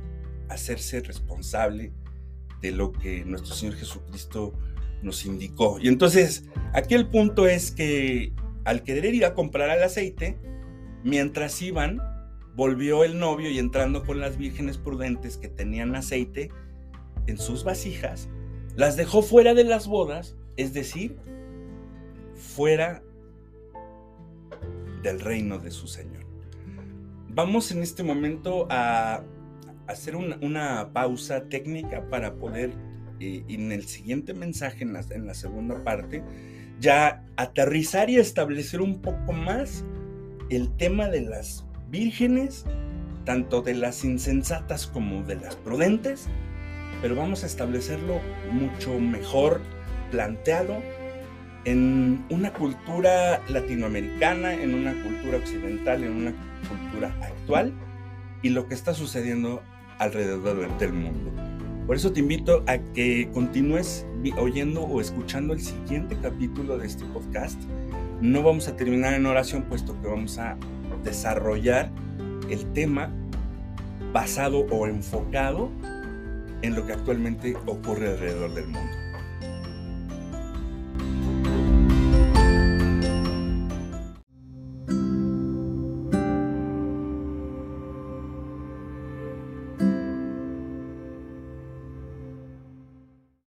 hacerse 0.48 1.00
responsable 1.00 1.92
de 2.61 2.72
lo 2.72 2.92
que 2.92 3.24
nuestro 3.24 3.55
Señor 3.55 3.76
Jesucristo 3.76 4.53
nos 5.03 5.24
indicó. 5.24 5.79
Y 5.81 5.88
entonces, 5.88 6.44
aquí 6.74 6.94
el 6.94 7.09
punto 7.09 7.46
es 7.46 7.70
que 7.70 8.35
al 8.64 8.83
querer 8.83 9.14
ir 9.14 9.24
a 9.24 9.35
comprar 9.35 9.76
el 9.76 9.83
aceite, 9.83 10.37
mientras 11.03 11.62
iban, 11.62 11.98
volvió 12.55 13.05
el 13.05 13.18
novio 13.18 13.50
y 13.50 13.59
entrando 13.59 14.05
con 14.05 14.20
las 14.20 14.37
vírgenes 14.37 14.76
prudentes 14.76 15.38
que 15.38 15.48
tenían 15.48 15.94
aceite 15.96 16.50
en 17.26 17.38
sus 17.38 17.64
vasijas, 17.64 18.29
las 18.76 18.96
dejó 18.96 19.22
fuera 19.22 19.55
de 19.55 19.64
las 19.64 19.87
bodas, 19.87 20.37
es 20.56 20.72
decir, 20.72 21.16
fuera 22.34 23.02
del 25.02 25.20
reino 25.20 25.58
de 25.58 25.70
su 25.70 25.86
Señor. 25.86 26.24
Vamos 27.28 27.70
en 27.70 27.82
este 27.82 28.02
momento 28.02 28.66
a 28.70 29.22
hacer 29.86 30.16
una, 30.16 30.90
pausa 30.92 31.44
técnica 31.44 32.08
para 32.08 32.34
poder, 32.34 32.72
eh, 33.20 33.44
en 33.48 33.72
el 33.72 33.86
siguiente 33.86 34.34
mensaje, 34.34 34.84
en 34.84 35.26
la 35.26 35.34
segunda 35.34 35.82
parte, 35.84 36.22
ya 36.80 37.24
aterrizar 37.36 38.10
y 38.10 38.16
establecer 38.16 38.80
un 38.80 39.00
poco 39.00 39.32
más 39.32 39.84
el 40.48 40.74
tema 40.76 41.08
de 41.08 41.20
las 41.22 41.64
vírgenes, 41.90 42.64
tanto 43.24 43.62
de 43.62 43.74
las 43.74 44.04
insensatas 44.04 44.86
como 44.86 45.22
de 45.22 45.36
las 45.36 45.56
prudentes, 45.56 46.26
pero 47.02 47.14
vamos 47.14 47.44
a 47.44 47.46
establecerlo 47.46 48.20
mucho 48.50 48.98
mejor 48.98 49.60
planteado 50.10 50.82
en 51.64 52.24
una 52.30 52.52
cultura 52.52 53.40
latinoamericana, 53.48 54.54
en 54.54 54.74
una 54.74 54.92
cultura 55.02 55.38
occidental, 55.38 56.02
en 56.04 56.12
una 56.12 56.32
cultura 56.68 57.14
actual 57.22 57.72
y 58.42 58.50
lo 58.50 58.66
que 58.66 58.74
está 58.74 58.94
sucediendo 58.94 59.62
alrededor 59.98 60.78
del 60.78 60.92
mundo. 60.92 61.30
Por 61.86 61.96
eso 61.96 62.12
te 62.12 62.20
invito 62.20 62.62
a 62.66 62.78
que 62.78 63.28
continúes 63.34 64.06
oyendo 64.38 64.82
o 64.82 65.00
escuchando 65.00 65.52
el 65.52 65.60
siguiente 65.60 66.16
capítulo 66.22 66.78
de 66.78 66.86
este 66.86 67.04
podcast. 67.06 67.60
No 68.20 68.42
vamos 68.42 68.68
a 68.68 68.76
terminar 68.76 69.14
en 69.14 69.26
oración, 69.26 69.64
puesto 69.64 70.00
que 70.00 70.08
vamos 70.08 70.38
a 70.38 70.56
desarrollar 71.04 71.90
el 72.48 72.64
tema 72.72 73.10
basado 74.12 74.66
o 74.70 74.86
enfocado 74.86 75.70
en 76.62 76.74
lo 76.74 76.86
que 76.86 76.92
actualmente 76.92 77.56
ocurre 77.66 78.10
alrededor 78.10 78.54
del 78.54 78.66
mundo. 78.66 78.99